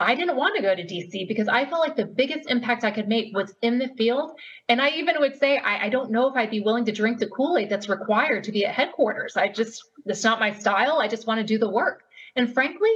I 0.00 0.14
didn't 0.14 0.36
want 0.36 0.54
to 0.54 0.62
go 0.62 0.74
to 0.74 0.82
DC 0.82 1.26
because 1.26 1.48
I 1.48 1.64
felt 1.64 1.80
like 1.80 1.96
the 1.96 2.04
biggest 2.04 2.48
impact 2.48 2.84
I 2.84 2.92
could 2.92 3.08
make 3.08 3.34
was 3.34 3.54
in 3.62 3.78
the 3.78 3.88
field. 3.96 4.38
And 4.68 4.80
I 4.80 4.90
even 4.90 5.16
would 5.18 5.36
say, 5.36 5.58
I, 5.58 5.86
I 5.86 5.88
don't 5.88 6.12
know 6.12 6.28
if 6.28 6.36
I'd 6.36 6.50
be 6.50 6.60
willing 6.60 6.84
to 6.84 6.92
drink 6.92 7.18
the 7.18 7.26
Kool 7.26 7.58
Aid 7.58 7.68
that's 7.68 7.88
required 7.88 8.44
to 8.44 8.52
be 8.52 8.64
at 8.64 8.74
headquarters. 8.74 9.36
I 9.36 9.48
just, 9.48 9.82
that's 10.04 10.22
not 10.22 10.38
my 10.38 10.52
style. 10.52 10.98
I 10.98 11.08
just 11.08 11.26
want 11.26 11.38
to 11.38 11.44
do 11.44 11.58
the 11.58 11.70
work. 11.70 12.04
And 12.36 12.52
frankly, 12.54 12.92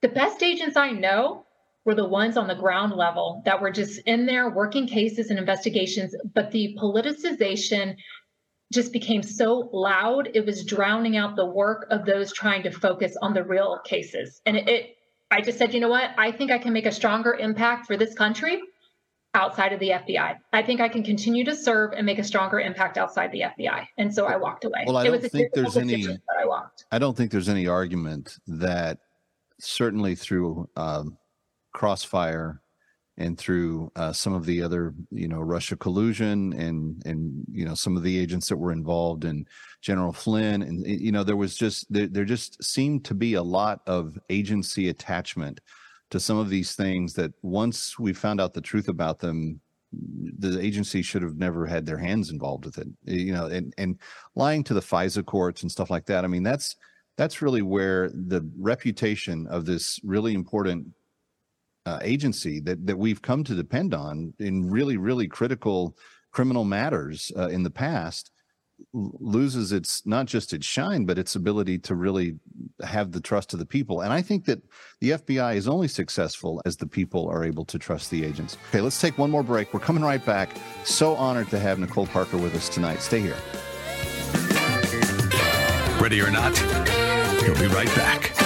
the 0.00 0.08
best 0.08 0.42
agents 0.42 0.76
I 0.76 0.92
know 0.92 1.44
were 1.84 1.94
the 1.96 2.06
ones 2.06 2.36
on 2.36 2.46
the 2.46 2.54
ground 2.54 2.92
level 2.92 3.42
that 3.44 3.60
were 3.60 3.70
just 3.70 4.00
in 4.06 4.24
there 4.24 4.48
working 4.48 4.86
cases 4.86 5.30
and 5.30 5.38
investigations. 5.38 6.14
But 6.34 6.52
the 6.52 6.76
politicization 6.80 7.96
just 8.72 8.92
became 8.92 9.22
so 9.22 9.70
loud, 9.72 10.30
it 10.34 10.46
was 10.46 10.64
drowning 10.64 11.16
out 11.16 11.36
the 11.36 11.46
work 11.46 11.86
of 11.90 12.04
those 12.04 12.32
trying 12.32 12.62
to 12.62 12.70
focus 12.70 13.16
on 13.22 13.34
the 13.34 13.44
real 13.44 13.80
cases. 13.84 14.40
And 14.46 14.56
it, 14.56 14.68
it 14.68 14.96
I 15.34 15.40
just 15.40 15.58
said, 15.58 15.74
you 15.74 15.80
know 15.80 15.88
what? 15.88 16.10
I 16.16 16.30
think 16.30 16.52
I 16.52 16.58
can 16.58 16.72
make 16.72 16.86
a 16.86 16.92
stronger 16.92 17.34
impact 17.34 17.88
for 17.88 17.96
this 17.96 18.14
country 18.14 18.62
outside 19.34 19.72
of 19.72 19.80
the 19.80 19.88
FBI. 19.88 20.36
I 20.52 20.62
think 20.62 20.80
I 20.80 20.88
can 20.88 21.02
continue 21.02 21.44
to 21.46 21.56
serve 21.56 21.92
and 21.92 22.06
make 22.06 22.20
a 22.20 22.24
stronger 22.24 22.60
impact 22.60 22.98
outside 22.98 23.32
the 23.32 23.40
FBI. 23.40 23.88
And 23.98 24.14
so 24.14 24.26
I 24.26 24.36
walked 24.36 24.64
away. 24.64 24.84
Well, 24.86 24.96
I 24.96 25.04
don't 25.04 25.20
think 25.20 25.52
there's 25.52 25.76
any. 25.76 26.06
I 26.06 26.46
walked. 26.46 26.84
I 26.92 27.00
don't 27.00 27.16
think 27.16 27.32
there's 27.32 27.48
any 27.48 27.66
argument 27.66 28.38
that 28.46 29.00
certainly 29.58 30.14
through 30.14 30.68
um, 30.76 31.18
Crossfire 31.72 32.62
and 33.16 33.38
through 33.38 33.92
uh, 33.94 34.12
some 34.12 34.32
of 34.32 34.44
the 34.44 34.60
other, 34.62 34.92
you 35.10 35.28
know, 35.28 35.40
Russia 35.40 35.76
collusion 35.76 36.52
and 36.54 37.00
and 37.06 37.44
you 37.50 37.64
know 37.64 37.74
some 37.74 37.96
of 37.96 38.02
the 38.02 38.18
agents 38.18 38.48
that 38.48 38.56
were 38.56 38.72
involved 38.72 39.24
in 39.24 39.46
General 39.80 40.12
Flynn, 40.12 40.62
and 40.62 40.84
you 40.86 41.12
know 41.12 41.22
there 41.22 41.36
was 41.36 41.56
just 41.56 41.90
there, 41.92 42.08
there 42.08 42.24
just 42.24 42.62
seemed 42.62 43.04
to 43.04 43.14
be 43.14 43.34
a 43.34 43.42
lot 43.42 43.80
of 43.86 44.18
agency 44.30 44.88
attachment 44.88 45.60
to 46.10 46.18
some 46.18 46.38
of 46.38 46.50
these 46.50 46.74
things 46.74 47.14
that 47.14 47.32
once 47.42 47.98
we 47.98 48.12
found 48.12 48.40
out 48.40 48.52
the 48.52 48.60
truth 48.60 48.88
about 48.88 49.20
them, 49.20 49.60
the 50.38 50.60
agency 50.60 51.00
should 51.00 51.22
have 51.22 51.36
never 51.36 51.66
had 51.66 51.86
their 51.86 51.98
hands 51.98 52.30
involved 52.30 52.64
with 52.64 52.78
it. 52.78 52.88
You 53.04 53.32
know, 53.32 53.46
and 53.46 53.72
and 53.78 54.00
lying 54.34 54.64
to 54.64 54.74
the 54.74 54.80
FISA 54.80 55.24
courts 55.24 55.62
and 55.62 55.70
stuff 55.70 55.90
like 55.90 56.06
that. 56.06 56.24
I 56.24 56.28
mean, 56.28 56.42
that's 56.42 56.74
that's 57.16 57.42
really 57.42 57.62
where 57.62 58.10
the 58.10 58.48
reputation 58.58 59.46
of 59.46 59.66
this 59.66 60.00
really 60.02 60.34
important 60.34 60.88
uh, 61.86 61.98
agency 62.02 62.60
that 62.60 62.86
that 62.86 62.96
we've 62.96 63.22
come 63.22 63.44
to 63.44 63.54
depend 63.54 63.94
on 63.94 64.32
in 64.38 64.70
really 64.70 64.96
really 64.96 65.28
critical 65.28 65.96
criminal 66.32 66.64
matters 66.64 67.30
uh, 67.36 67.48
in 67.48 67.62
the 67.62 67.70
past 67.70 68.30
loses 68.92 69.70
its 69.70 70.04
not 70.04 70.26
just 70.26 70.52
its 70.52 70.66
shine 70.66 71.04
but 71.04 71.18
its 71.18 71.36
ability 71.36 71.78
to 71.78 71.94
really 71.94 72.36
have 72.82 73.12
the 73.12 73.20
trust 73.20 73.52
of 73.52 73.58
the 73.58 73.66
people. 73.66 74.00
And 74.00 74.12
i 74.12 74.20
think 74.20 74.46
that 74.46 74.60
the 75.00 75.10
fbi 75.10 75.56
is 75.56 75.68
only 75.68 75.88
successful 75.88 76.60
as 76.64 76.76
the 76.76 76.86
people 76.86 77.28
are 77.28 77.44
able 77.44 77.64
to 77.66 77.78
trust 77.78 78.10
the 78.10 78.24
agents. 78.24 78.56
Okay 78.68 78.80
let's 78.80 79.00
take 79.00 79.18
one 79.18 79.30
more 79.30 79.42
break. 79.42 79.72
We're 79.72 79.80
coming 79.80 80.02
right 80.02 80.24
back. 80.24 80.50
So 80.84 81.14
honored 81.16 81.48
to 81.50 81.58
have 81.58 81.78
nicole 81.78 82.06
parker 82.06 82.36
with 82.36 82.54
us 82.54 82.68
tonight. 82.68 83.00
Stay 83.00 83.20
here. 83.20 83.36
Ready 86.00 86.20
or 86.20 86.30
not 86.30 86.60
we'll 87.42 87.58
be 87.58 87.66
right 87.66 87.94
back 87.94 88.43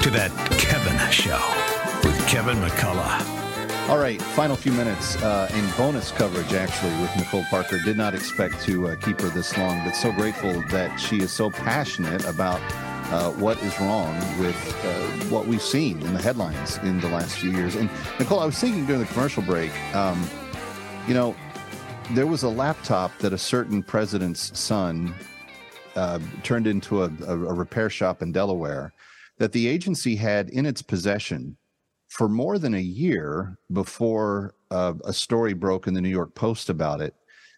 to 0.00 0.10
that 0.10 0.30
Kevin 0.58 1.10
Show 1.10 1.40
with 2.02 2.26
Kevin 2.26 2.56
McCullough. 2.58 3.88
All 3.88 3.98
right, 3.98 4.20
final 4.20 4.56
few 4.56 4.72
minutes 4.72 5.16
uh, 5.22 5.50
in 5.54 5.70
bonus 5.76 6.10
coverage, 6.10 6.52
actually, 6.52 6.90
with 7.02 7.14
Nicole 7.16 7.44
Parker. 7.50 7.78
Did 7.84 7.96
not 7.96 8.14
expect 8.14 8.62
to 8.62 8.88
uh, 8.88 8.96
keep 8.96 9.20
her 9.20 9.28
this 9.28 9.56
long, 9.58 9.84
but 9.84 9.92
so 9.92 10.10
grateful 10.10 10.62
that 10.70 10.96
she 10.96 11.20
is 11.20 11.30
so 11.30 11.50
passionate 11.50 12.24
about 12.24 12.60
uh, 13.12 13.30
what 13.32 13.62
is 13.62 13.78
wrong 13.80 14.14
with 14.40 14.56
uh, 14.84 15.28
what 15.28 15.46
we've 15.46 15.62
seen 15.62 16.00
in 16.00 16.14
the 16.14 16.22
headlines 16.22 16.78
in 16.78 16.98
the 17.00 17.08
last 17.08 17.38
few 17.38 17.50
years. 17.50 17.74
And 17.74 17.90
Nicole, 18.18 18.40
I 18.40 18.46
was 18.46 18.58
thinking 18.58 18.86
during 18.86 19.00
the 19.02 19.08
commercial 19.08 19.42
break, 19.42 19.70
um, 19.94 20.26
you 21.06 21.14
know, 21.14 21.36
there 22.12 22.26
was 22.26 22.42
a 22.42 22.48
laptop 22.48 23.16
that 23.18 23.32
a 23.32 23.38
certain 23.38 23.82
president's 23.82 24.58
son 24.58 25.14
uh, 25.94 26.18
turned 26.42 26.66
into 26.66 27.04
a, 27.04 27.10
a, 27.26 27.32
a 27.32 27.54
repair 27.54 27.90
shop 27.90 28.22
in 28.22 28.32
Delaware 28.32 28.92
that 29.38 29.52
the 29.52 29.66
agency 29.66 30.16
had 30.16 30.48
in 30.50 30.66
its 30.66 30.82
possession 30.82 31.56
for 32.08 32.28
more 32.28 32.58
than 32.58 32.74
a 32.74 32.80
year 32.80 33.58
before 33.72 34.54
uh, 34.70 34.94
a 35.04 35.12
story 35.12 35.52
broke 35.52 35.86
in 35.86 35.94
the 35.94 36.00
New 36.00 36.08
York 36.08 36.34
Post 36.34 36.70
about 36.70 37.00
it, 37.00 37.14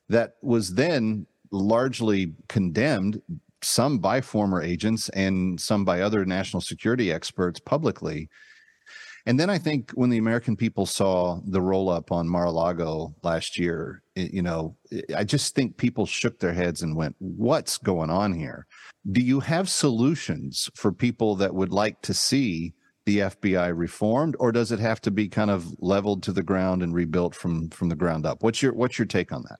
that 0.08 0.36
was 0.40 0.74
then 0.74 1.26
largely 1.50 2.32
condemned, 2.48 3.20
some 3.62 3.98
by 3.98 4.20
former 4.20 4.62
agents 4.62 5.08
and 5.10 5.60
some 5.60 5.84
by 5.84 6.00
other 6.00 6.24
national 6.24 6.60
security 6.60 7.12
experts 7.12 7.60
publicly. 7.60 8.28
And 9.26 9.40
then 9.40 9.50
I 9.50 9.58
think 9.58 9.90
when 9.92 10.08
the 10.08 10.18
American 10.18 10.56
people 10.56 10.86
saw 10.86 11.40
the 11.46 11.60
roll 11.60 11.88
up 11.90 12.12
on 12.12 12.28
Mar 12.28 12.44
a 12.44 12.50
Lago 12.50 13.14
last 13.22 13.58
year, 13.58 14.02
it, 14.14 14.32
you 14.32 14.42
know, 14.42 14.76
I 15.16 15.24
just 15.24 15.54
think 15.54 15.76
people 15.76 16.06
shook 16.06 16.38
their 16.38 16.52
heads 16.52 16.82
and 16.82 16.96
went, 16.96 17.16
What's 17.18 17.76
going 17.76 18.08
on 18.08 18.32
here? 18.32 18.66
Do 19.10 19.20
you 19.20 19.40
have 19.40 19.68
solutions 19.68 20.68
for 20.74 20.92
people 20.92 21.36
that 21.36 21.54
would 21.54 21.72
like 21.72 22.02
to 22.02 22.14
see 22.14 22.74
the 23.04 23.18
FBI 23.18 23.72
reformed, 23.76 24.34
or 24.40 24.50
does 24.50 24.72
it 24.72 24.80
have 24.80 25.00
to 25.02 25.12
be 25.12 25.28
kind 25.28 25.50
of 25.50 25.72
leveled 25.78 26.24
to 26.24 26.32
the 26.32 26.42
ground 26.42 26.82
and 26.82 26.92
rebuilt 26.92 27.34
from 27.34 27.70
from 27.70 27.88
the 27.88 27.94
ground 27.94 28.26
up? 28.26 28.42
What's 28.42 28.60
your 28.60 28.74
what's 28.74 28.98
your 28.98 29.06
take 29.06 29.32
on 29.32 29.42
that? 29.48 29.58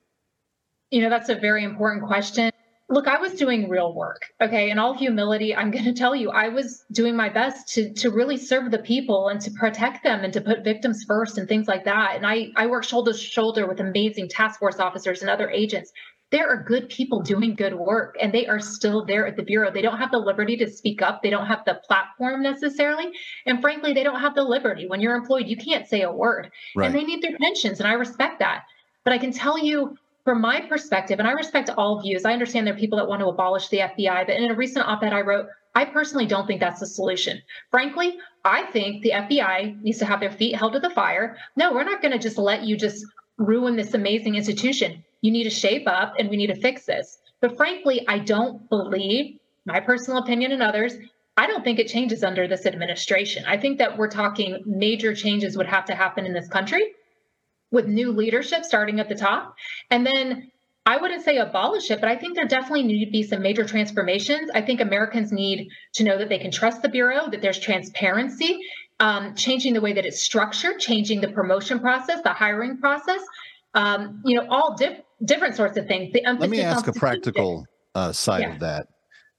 You 0.91 1.01
know, 1.01 1.09
that's 1.09 1.29
a 1.29 1.35
very 1.35 1.63
important 1.63 2.05
question. 2.05 2.51
Look, 2.89 3.07
I 3.07 3.19
was 3.19 3.33
doing 3.33 3.67
real 3.67 3.93
work. 3.93 4.21
Okay. 4.41 4.69
In 4.69 4.79
all 4.79 4.93
humility, 4.93 5.53
I'm 5.53 5.71
going 5.75 5.85
to 5.85 5.93
tell 5.93 6.15
you, 6.15 6.29
I 6.29 6.49
was 6.49 6.85
doing 6.91 7.15
my 7.15 7.29
best 7.29 7.73
to, 7.73 7.93
to 7.95 8.09
really 8.09 8.37
serve 8.37 8.71
the 8.71 8.79
people 8.79 9.27
and 9.27 9.41
to 9.41 9.51
protect 9.51 10.03
them 10.03 10.23
and 10.23 10.31
to 10.33 10.41
put 10.41 10.63
victims 10.63 11.03
first 11.05 11.37
and 11.37 11.49
things 11.49 11.67
like 11.67 11.83
that. 11.83 12.15
And 12.15 12.25
I, 12.25 12.51
I 12.55 12.67
work 12.67 12.85
shoulder 12.85 13.11
to 13.11 13.17
shoulder 13.17 13.67
with 13.67 13.81
amazing 13.81 14.29
task 14.29 14.59
force 14.59 14.79
officers 14.79 15.21
and 15.21 15.29
other 15.29 15.49
agents 15.49 15.91
there 16.31 16.49
are 16.49 16.61
good 16.61 16.89
people 16.89 17.21
doing 17.21 17.55
good 17.55 17.73
work 17.73 18.17
and 18.21 18.33
they 18.33 18.45
are 18.47 18.59
still 18.59 19.05
there 19.05 19.25
at 19.25 19.35
the 19.35 19.43
bureau 19.43 19.71
they 19.71 19.81
don't 19.81 19.97
have 19.97 20.11
the 20.11 20.17
liberty 20.17 20.57
to 20.57 20.69
speak 20.69 21.01
up 21.01 21.21
they 21.21 21.29
don't 21.29 21.47
have 21.47 21.63
the 21.65 21.75
platform 21.85 22.41
necessarily 22.41 23.11
and 23.45 23.61
frankly 23.61 23.93
they 23.93 24.03
don't 24.03 24.19
have 24.19 24.35
the 24.35 24.43
liberty 24.43 24.87
when 24.87 24.99
you're 24.99 25.15
employed 25.15 25.47
you 25.47 25.57
can't 25.57 25.87
say 25.87 26.01
a 26.01 26.11
word 26.11 26.51
right. 26.75 26.87
and 26.87 26.95
they 26.95 27.03
need 27.03 27.21
their 27.21 27.37
pensions 27.37 27.79
and 27.79 27.87
i 27.87 27.93
respect 27.93 28.39
that 28.39 28.63
but 29.03 29.13
i 29.13 29.17
can 29.17 29.31
tell 29.31 29.57
you 29.57 29.97
from 30.23 30.41
my 30.41 30.61
perspective 30.61 31.19
and 31.19 31.27
i 31.27 31.31
respect 31.31 31.69
all 31.77 32.01
views 32.01 32.25
i 32.25 32.33
understand 32.33 32.67
there 32.67 32.73
are 32.73 32.77
people 32.77 32.97
that 32.97 33.07
want 33.07 33.21
to 33.21 33.27
abolish 33.27 33.69
the 33.69 33.79
fbi 33.79 34.25
but 34.25 34.35
in 34.35 34.51
a 34.51 34.55
recent 34.55 34.85
op-ed 34.87 35.13
i 35.13 35.21
wrote 35.21 35.47
I 35.75 35.85
personally 35.85 36.25
don't 36.25 36.47
think 36.47 36.59
that's 36.59 36.79
the 36.79 36.87
solution. 36.87 37.39
Frankly, 37.69 38.17
I 38.43 38.63
think 38.63 39.03
the 39.03 39.11
FBI 39.11 39.83
needs 39.83 39.99
to 39.99 40.05
have 40.05 40.19
their 40.19 40.31
feet 40.31 40.55
held 40.55 40.73
to 40.73 40.79
the 40.79 40.89
fire. 40.89 41.37
No, 41.55 41.71
we're 41.71 41.83
not 41.83 42.01
going 42.01 42.13
to 42.13 42.17
just 42.17 42.39
let 42.39 42.63
you 42.63 42.75
just 42.75 43.05
ruin 43.37 43.75
this 43.75 43.93
amazing 43.93 44.33
institution. 44.33 45.03
You 45.21 45.31
need 45.31 45.43
to 45.45 45.49
shape 45.49 45.87
up 45.87 46.13
and 46.19 46.29
we 46.29 46.37
need 46.37 46.47
to 46.47 46.55
fix 46.55 46.85
this. 46.85 47.17
But 47.39 47.57
frankly, 47.57 48.05
I 48.07 48.19
don't 48.19 48.67
believe, 48.69 49.39
my 49.65 49.79
personal 49.79 50.21
opinion 50.21 50.51
and 50.51 50.63
others, 50.63 50.93
I 51.35 51.45
don't 51.45 51.63
think 51.63 51.77
it 51.77 51.87
changes 51.87 52.23
under 52.23 52.47
this 52.47 52.65
administration. 52.65 53.45
I 53.45 53.57
think 53.57 53.77
that 53.77 53.97
we're 53.97 54.09
talking 54.09 54.63
major 54.65 55.13
changes 55.13 55.55
would 55.55 55.67
have 55.67 55.85
to 55.85 55.95
happen 55.95 56.25
in 56.25 56.33
this 56.33 56.47
country 56.47 56.93
with 57.69 57.85
new 57.85 58.11
leadership 58.11 58.63
starting 58.63 58.99
at 58.99 59.09
the 59.09 59.15
top. 59.15 59.55
And 59.91 60.05
then 60.05 60.51
I 60.87 60.97
wouldn't 60.97 61.23
say 61.23 61.37
abolish 61.37 61.91
it, 61.91 61.99
but 61.99 62.09
I 62.09 62.15
think 62.15 62.35
there 62.35 62.47
definitely 62.47 62.83
need 62.83 63.05
to 63.05 63.11
be 63.11 63.21
some 63.21 63.41
major 63.41 63.65
transformations. 63.65 64.49
I 64.55 64.61
think 64.61 64.79
Americans 64.79 65.31
need 65.31 65.69
to 65.95 66.03
know 66.03 66.17
that 66.17 66.29
they 66.29 66.39
can 66.39 66.49
trust 66.49 66.81
the 66.81 66.89
Bureau, 66.89 67.29
that 67.29 67.41
there's 67.41 67.59
transparency, 67.59 68.59
um, 68.99 69.35
changing 69.35 69.73
the 69.73 69.81
way 69.81 69.93
that 69.93 70.05
it's 70.05 70.21
structured, 70.21 70.79
changing 70.79 71.21
the 71.21 71.27
promotion 71.27 71.79
process, 71.79 72.21
the 72.23 72.33
hiring 72.33 72.77
process, 72.77 73.21
um, 73.77 74.21
you 74.25 74.35
know, 74.35 74.47
all 74.49 74.75
diff- 74.75 75.01
different 75.23 75.55
sorts 75.55 75.77
of 75.77 75.87
things. 75.87 76.11
The 76.11 76.23
Let 76.25 76.49
me 76.49 76.61
ask 76.61 76.87
a 76.87 76.93
practical 76.93 77.65
uh, 77.93 78.11
side 78.11 78.41
yeah. 78.41 78.53
of 78.53 78.59
that. 78.59 78.87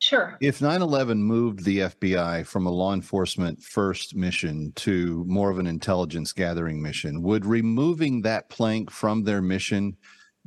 Sure. 0.01 0.39
If 0.41 0.63
9 0.63 0.81
11 0.81 1.21
moved 1.21 1.65
the 1.65 1.79
FBI 1.79 2.47
from 2.47 2.67
a 2.67 2.71
law 2.71 2.95
enforcement 2.95 3.61
first 3.61 4.15
mission 4.15 4.73
to 4.77 5.25
more 5.27 5.51
of 5.51 5.59
an 5.59 5.67
intelligence 5.67 6.33
gathering 6.33 6.81
mission, 6.81 7.21
would 7.23 7.45
removing 7.45 8.23
that 8.23 8.49
plank 8.49 8.93
from 8.93 9.25
their 9.25 9.43
mission 9.43 9.97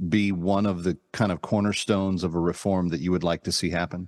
be 0.07 0.31
one 0.31 0.65
of 0.65 0.83
the 0.83 0.97
kind 1.11 1.33
of 1.33 1.41
cornerstones 1.41 2.23
of 2.23 2.33
a 2.33 2.39
reform 2.39 2.87
that 2.87 3.01
you 3.01 3.11
would 3.11 3.25
like 3.25 3.43
to 3.43 3.51
see 3.51 3.69
happen? 3.69 4.07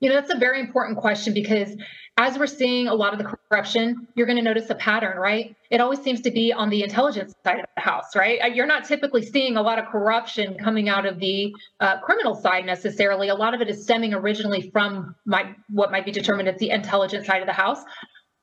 You 0.00 0.10
know, 0.10 0.14
that's 0.14 0.30
a 0.32 0.38
very 0.38 0.60
important 0.60 0.98
question 0.98 1.32
because 1.32 1.74
as 2.18 2.38
we're 2.38 2.46
seeing 2.46 2.88
a 2.88 2.94
lot 2.94 3.12
of 3.12 3.18
the 3.18 3.36
corruption, 3.50 4.08
you're 4.14 4.26
going 4.26 4.38
to 4.38 4.42
notice 4.42 4.70
a 4.70 4.74
pattern, 4.74 5.18
right? 5.18 5.54
It 5.70 5.82
always 5.82 6.00
seems 6.00 6.22
to 6.22 6.30
be 6.30 6.50
on 6.50 6.70
the 6.70 6.82
intelligence 6.82 7.34
side 7.44 7.60
of 7.60 7.66
the 7.76 7.82
house, 7.82 8.16
right? 8.16 8.40
Uh, 8.42 8.46
you're 8.46 8.66
not 8.66 8.86
typically 8.86 9.24
seeing 9.24 9.58
a 9.58 9.62
lot 9.62 9.78
of 9.78 9.84
corruption 9.86 10.56
coming 10.56 10.88
out 10.88 11.04
of 11.04 11.18
the 11.18 11.54
uh, 11.80 12.00
criminal 12.00 12.34
side 12.34 12.64
necessarily. 12.64 13.28
A 13.28 13.34
lot 13.34 13.52
of 13.52 13.60
it 13.60 13.68
is 13.68 13.82
stemming 13.82 14.14
originally 14.14 14.70
from 14.70 15.14
my, 15.26 15.54
what 15.68 15.92
might 15.92 16.06
be 16.06 16.12
determined 16.12 16.48
as 16.48 16.58
the 16.58 16.70
intelligence 16.70 17.26
side 17.26 17.42
of 17.42 17.46
the 17.46 17.52
house. 17.52 17.82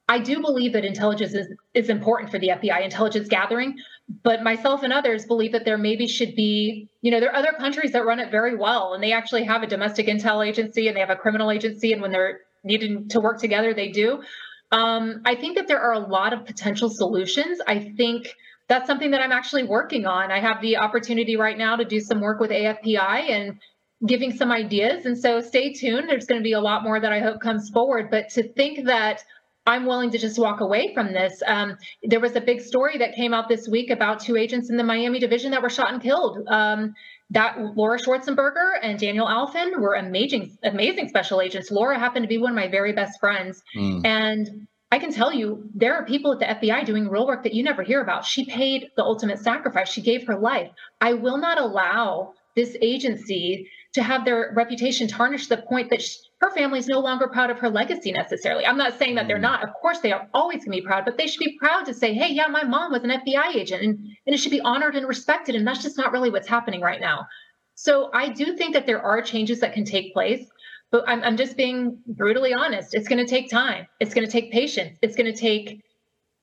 I 0.08 0.20
do 0.20 0.42
believe 0.42 0.74
that 0.74 0.86
intelligence 0.86 1.34
is, 1.34 1.48
is 1.74 1.90
important 1.90 2.30
for 2.30 2.38
the 2.38 2.50
FBI, 2.50 2.84
intelligence 2.84 3.28
gathering, 3.28 3.78
but 4.22 4.44
myself 4.44 4.84
and 4.84 4.94
others 4.94 5.26
believe 5.26 5.54
that 5.54 5.66
there 5.66 5.78
maybe 5.80 6.08
should 6.08 6.36
be, 6.36 6.90
you 7.02 7.10
know, 7.10 7.20
there 7.20 7.32
are 7.32 7.38
other 7.38 7.54
countries 7.58 7.94
that 7.94 8.06
run 8.06 8.20
it 8.20 8.30
very 8.30 8.56
well 8.56 8.94
and 8.94 9.02
they 9.02 9.14
actually 9.14 9.46
have 9.46 9.64
a 9.64 9.68
domestic 9.68 10.06
intel 10.06 10.46
agency 10.46 10.88
and 10.88 10.96
they 10.96 11.00
have 11.00 11.10
a 11.10 11.16
criminal 11.16 11.50
agency. 11.50 11.94
And 11.94 12.02
when 12.02 12.12
they're 12.12 12.42
needing 12.64 13.10
to 13.10 13.20
work 13.20 13.40
together, 13.40 13.74
they 13.74 13.90
do. 13.90 14.24
Um, 14.72 15.22
I 15.26 15.36
think 15.36 15.58
that 15.58 15.68
there 15.68 15.80
are 15.80 15.94
a 15.94 16.00
lot 16.00 16.34
of 16.34 16.46
potential 16.46 16.90
solutions. 16.90 17.60
I 17.68 17.94
think 17.96 18.34
that's 18.68 18.88
something 18.88 19.12
that 19.12 19.22
I'm 19.22 19.32
actually 19.32 19.64
working 19.64 20.06
on. 20.06 20.32
I 20.32 20.40
have 20.40 20.62
the 20.62 20.78
opportunity 20.78 21.36
right 21.36 21.58
now 21.58 21.76
to 21.76 21.86
do 21.86 22.00
some 22.00 22.22
work 22.22 22.40
with 22.40 22.50
AFPI 22.50 23.30
and 23.30 23.60
giving 24.08 24.36
some 24.36 24.52
ideas. 24.52 25.06
And 25.06 25.18
so 25.18 25.42
stay 25.42 25.74
tuned. 25.74 26.10
There's 26.10 26.26
going 26.26 26.40
to 26.40 26.44
be 26.44 26.54
a 26.54 26.60
lot 26.60 26.84
more 26.84 27.00
that 27.00 27.14
I 27.14 27.20
hope 27.20 27.40
comes 27.40 27.70
forward. 27.70 28.10
But 28.10 28.30
to 28.32 28.44
think 28.54 28.86
that 28.86 29.24
I'm 29.66 29.86
willing 29.86 30.12
to 30.12 30.18
just 30.18 30.38
walk 30.38 30.60
away 30.60 30.94
from 30.94 31.14
this. 31.14 31.42
Um, 31.46 31.78
there 32.04 32.20
was 32.20 32.36
a 32.36 32.42
big 32.42 32.62
story 32.62 32.98
that 32.98 33.16
came 33.16 33.34
out 33.34 33.48
this 33.48 33.68
week 33.68 33.90
about 33.90 34.20
two 34.20 34.36
agents 34.36 34.70
in 34.70 34.78
the 34.78 34.84
Miami 34.84 35.20
division 35.20 35.52
that 35.52 35.62
were 35.62 35.70
shot 35.70 35.94
and 35.94 36.02
killed. 36.02 36.46
Um, 36.48 36.94
that 37.30 37.58
Laura 37.76 37.98
Schwartzenberger 37.98 38.74
and 38.82 39.00
Daniel 39.00 39.26
Alfin 39.26 39.80
were 39.80 39.96
amazing, 39.96 40.56
amazing 40.64 41.08
special 41.08 41.42
agents. 41.42 41.72
Laura 41.72 41.98
happened 41.98 42.24
to 42.24 42.28
be 42.28 42.38
one 42.38 42.52
of 42.52 42.56
my 42.56 42.68
very 42.68 42.94
best 42.94 43.20
friends. 43.20 43.64
Mm. 43.76 44.06
And 44.06 44.68
I 44.92 45.00
can 45.00 45.12
tell 45.12 45.34
you 45.34 45.68
there 45.74 45.96
are 45.96 46.06
people 46.06 46.34
at 46.34 46.40
the 46.40 46.68
FBI 46.68 46.86
doing 46.86 47.08
real 47.08 47.26
work 47.26 47.44
that 47.44 47.54
you 47.54 47.64
never 47.64 47.82
hear 47.82 48.02
about. 48.02 48.26
She 48.26 48.46
paid 48.46 48.92
the 48.96 49.04
ultimate 49.04 49.40
sacrifice. 49.40 49.90
She 49.90 50.02
gave 50.02 50.28
her 50.28 50.36
life. 50.36 50.70
I 51.02 51.14
will 51.14 51.38
not 51.38 51.60
allow 51.60 52.34
this 52.56 52.78
agency 52.82 53.68
to 53.94 54.04
have 54.04 54.26
their 54.26 54.54
reputation 54.56 55.08
tarnished 55.08 55.50
to 55.50 55.56
the 55.56 55.62
point 55.64 55.90
that 55.90 56.02
she, 56.02 56.18
her 56.44 56.52
family 56.52 56.78
is 56.78 56.88
no 56.88 57.00
longer 57.00 57.28
proud 57.30 57.50
of 57.50 57.60
her 57.60 57.70
legacy 57.70 58.12
necessarily. 58.12 58.66
I'm 58.66 58.78
not 58.78 59.00
saying 59.00 59.16
that 59.16 59.28
they're 59.28 59.38
mm. 59.38 59.50
not. 59.50 59.64
Of 59.64 59.74
course, 59.74 60.00
they 60.00 60.12
are 60.12 60.28
always 60.34 60.66
going 60.66 60.78
to 60.78 60.82
be 60.82 60.86
proud, 60.86 61.06
but 61.06 61.18
they 61.18 61.26
should 61.26 61.40
be 61.40 61.58
proud 61.58 61.86
to 61.86 61.94
say, 61.94 62.14
hey, 62.14 62.34
yeah, 62.34 62.48
my 62.48 62.66
mom 62.66 62.92
was 62.92 63.04
an 63.04 63.12
FBI 63.12 63.56
agent, 63.56 63.82
and, 63.82 63.98
and 64.26 64.36
it 64.36 64.40
should 64.40 64.52
be 64.52 64.60
honored 64.60 64.98
and 64.98 65.08
respected. 65.08 65.56
And 65.56 65.66
that's 65.66 65.82
just 65.82 65.98
not 65.98 66.12
really 66.12 66.30
what's 66.30 66.48
happening 66.48 66.82
right 66.82 67.00
now. 67.00 67.28
So 67.76 68.10
I 68.14 68.28
do 68.28 68.58
think 68.58 68.74
that 68.74 68.86
there 68.86 69.02
are 69.02 69.22
changes 69.22 69.62
that 69.62 69.74
can 69.74 69.86
take 69.86 70.12
place, 70.12 70.46
but 70.92 71.06
I'm, 71.08 71.24
I'm 71.24 71.38
just 71.38 71.56
being 71.56 71.98
brutally 72.06 72.54
honest. 72.54 72.94
It's 72.94 73.08
going 73.08 73.26
to 73.26 73.30
take 73.30 73.50
time, 73.50 73.88
it's 74.02 74.14
going 74.14 74.26
to 74.26 74.32
take 74.32 74.52
patience, 74.52 75.00
it's 75.02 75.16
going 75.16 75.34
to 75.34 75.40
take 75.40 75.82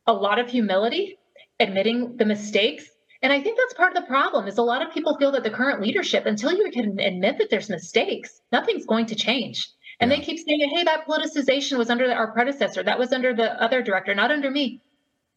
a 0.06 0.14
lot 0.14 0.38
of 0.38 0.48
humility, 0.48 1.18
admitting 1.60 2.16
the 2.16 2.24
mistakes. 2.24 2.88
And 3.22 3.34
I 3.34 3.42
think 3.42 3.58
that's 3.58 3.74
part 3.74 3.94
of 3.94 4.02
the 4.02 4.08
problem 4.08 4.48
is 4.48 4.56
a 4.56 4.62
lot 4.62 4.80
of 4.80 4.94
people 4.94 5.18
feel 5.18 5.32
that 5.32 5.44
the 5.44 5.50
current 5.50 5.82
leadership, 5.82 6.24
until 6.24 6.52
you 6.52 6.70
can 6.70 6.98
admit 6.98 7.36
that 7.36 7.50
there's 7.50 7.68
mistakes, 7.68 8.40
nothing's 8.50 8.86
going 8.86 9.04
to 9.06 9.14
change. 9.14 9.68
And 10.00 10.10
yeah. 10.10 10.16
they 10.16 10.24
keep 10.24 10.38
saying, 10.38 10.70
hey, 10.74 10.84
that 10.84 11.06
politicization 11.06 11.76
was 11.78 11.90
under 11.90 12.10
our 12.10 12.32
predecessor. 12.32 12.82
That 12.82 12.98
was 12.98 13.12
under 13.12 13.34
the 13.34 13.62
other 13.62 13.82
director, 13.82 14.14
not 14.14 14.30
under 14.30 14.50
me. 14.50 14.80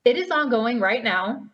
It 0.06 0.18
is 0.18 0.32
ongoing 0.32 0.80
right 0.80 1.04
now. 1.04 1.46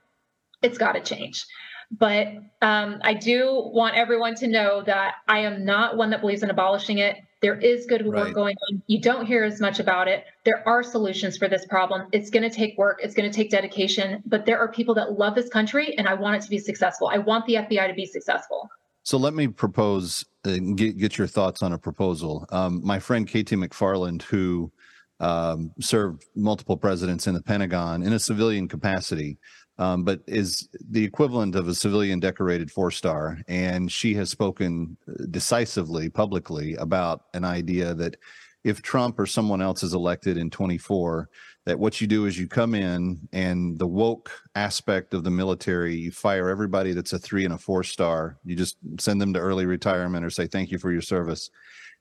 It's 0.61 0.77
got 0.77 0.93
to 0.93 1.01
change. 1.01 1.45
But 1.91 2.27
um, 2.61 2.99
I 3.01 3.15
do 3.15 3.69
want 3.73 3.95
everyone 3.95 4.35
to 4.35 4.47
know 4.47 4.83
that 4.83 5.15
I 5.27 5.39
am 5.39 5.65
not 5.65 5.97
one 5.97 6.11
that 6.11 6.21
believes 6.21 6.43
in 6.43 6.49
abolishing 6.51 6.99
it. 6.99 7.17
There 7.41 7.55
is 7.55 7.85
good 7.87 8.05
work 8.05 8.25
right. 8.25 8.33
going 8.33 8.55
on. 8.69 8.83
You 8.87 9.01
don't 9.01 9.25
hear 9.25 9.43
as 9.43 9.59
much 9.61 9.79
about 9.79 10.07
it. 10.07 10.25
There 10.43 10.61
are 10.67 10.83
solutions 10.83 11.37
for 11.37 11.47
this 11.47 11.65
problem. 11.65 12.07
It's 12.11 12.29
going 12.29 12.47
to 12.47 12.55
take 12.55 12.77
work, 12.77 12.99
it's 13.01 13.15
going 13.15 13.29
to 13.31 13.35
take 13.35 13.49
dedication, 13.49 14.21
but 14.25 14.45
there 14.45 14.59
are 14.59 14.67
people 14.67 14.93
that 14.95 15.17
love 15.17 15.35
this 15.35 15.49
country, 15.49 15.97
and 15.97 16.07
I 16.07 16.13
want 16.15 16.35
it 16.35 16.41
to 16.43 16.49
be 16.49 16.59
successful. 16.59 17.07
I 17.07 17.17
want 17.17 17.45
the 17.45 17.55
FBI 17.55 17.87
to 17.87 17.93
be 17.93 18.05
successful. 18.05 18.69
So 19.03 19.17
let 19.17 19.33
me 19.33 19.47
propose 19.47 20.25
and 20.43 20.77
get, 20.77 20.97
get 20.97 21.17
your 21.17 21.27
thoughts 21.27 21.63
on 21.63 21.73
a 21.73 21.77
proposal. 21.77 22.45
Um, 22.51 22.81
my 22.83 22.99
friend 22.99 23.27
KT 23.27 23.53
McFarland, 23.55 24.21
who 24.23 24.71
um, 25.19 25.71
served 25.79 26.25
multiple 26.35 26.77
presidents 26.77 27.27
in 27.27 27.33
the 27.33 27.41
Pentagon 27.41 28.03
in 28.03 28.13
a 28.13 28.19
civilian 28.19 28.67
capacity, 28.67 29.37
um, 29.77 30.03
but 30.03 30.21
is 30.27 30.69
the 30.89 31.03
equivalent 31.03 31.55
of 31.55 31.67
a 31.67 31.75
civilian 31.75 32.19
decorated 32.19 32.71
four 32.71 32.91
star. 32.91 33.39
And 33.47 33.91
she 33.91 34.13
has 34.15 34.29
spoken 34.29 34.97
decisively 35.31 36.09
publicly 36.09 36.75
about 36.75 37.25
an 37.33 37.45
idea 37.45 37.93
that 37.95 38.17
if 38.63 38.81
Trump 38.81 39.19
or 39.19 39.25
someone 39.25 39.61
else 39.61 39.83
is 39.83 39.93
elected 39.93 40.37
in 40.37 40.49
24, 40.49 41.29
that 41.65 41.79
what 41.79 42.01
you 42.01 42.07
do 42.07 42.25
is 42.25 42.37
you 42.37 42.47
come 42.47 42.73
in 42.73 43.19
and 43.31 43.77
the 43.77 43.87
woke 43.87 44.31
aspect 44.55 45.13
of 45.13 45.23
the 45.23 45.29
military, 45.29 45.95
you 45.95 46.11
fire 46.11 46.49
everybody 46.49 46.93
that's 46.93 47.13
a 47.13 47.19
three 47.19 47.45
and 47.45 47.53
a 47.53 47.57
four 47.57 47.83
star. 47.83 48.37
You 48.43 48.55
just 48.55 48.77
send 48.99 49.21
them 49.21 49.33
to 49.33 49.39
early 49.39 49.65
retirement 49.65 50.25
or 50.25 50.29
say 50.29 50.47
thank 50.47 50.71
you 50.71 50.79
for 50.79 50.91
your 50.91 51.01
service 51.01 51.49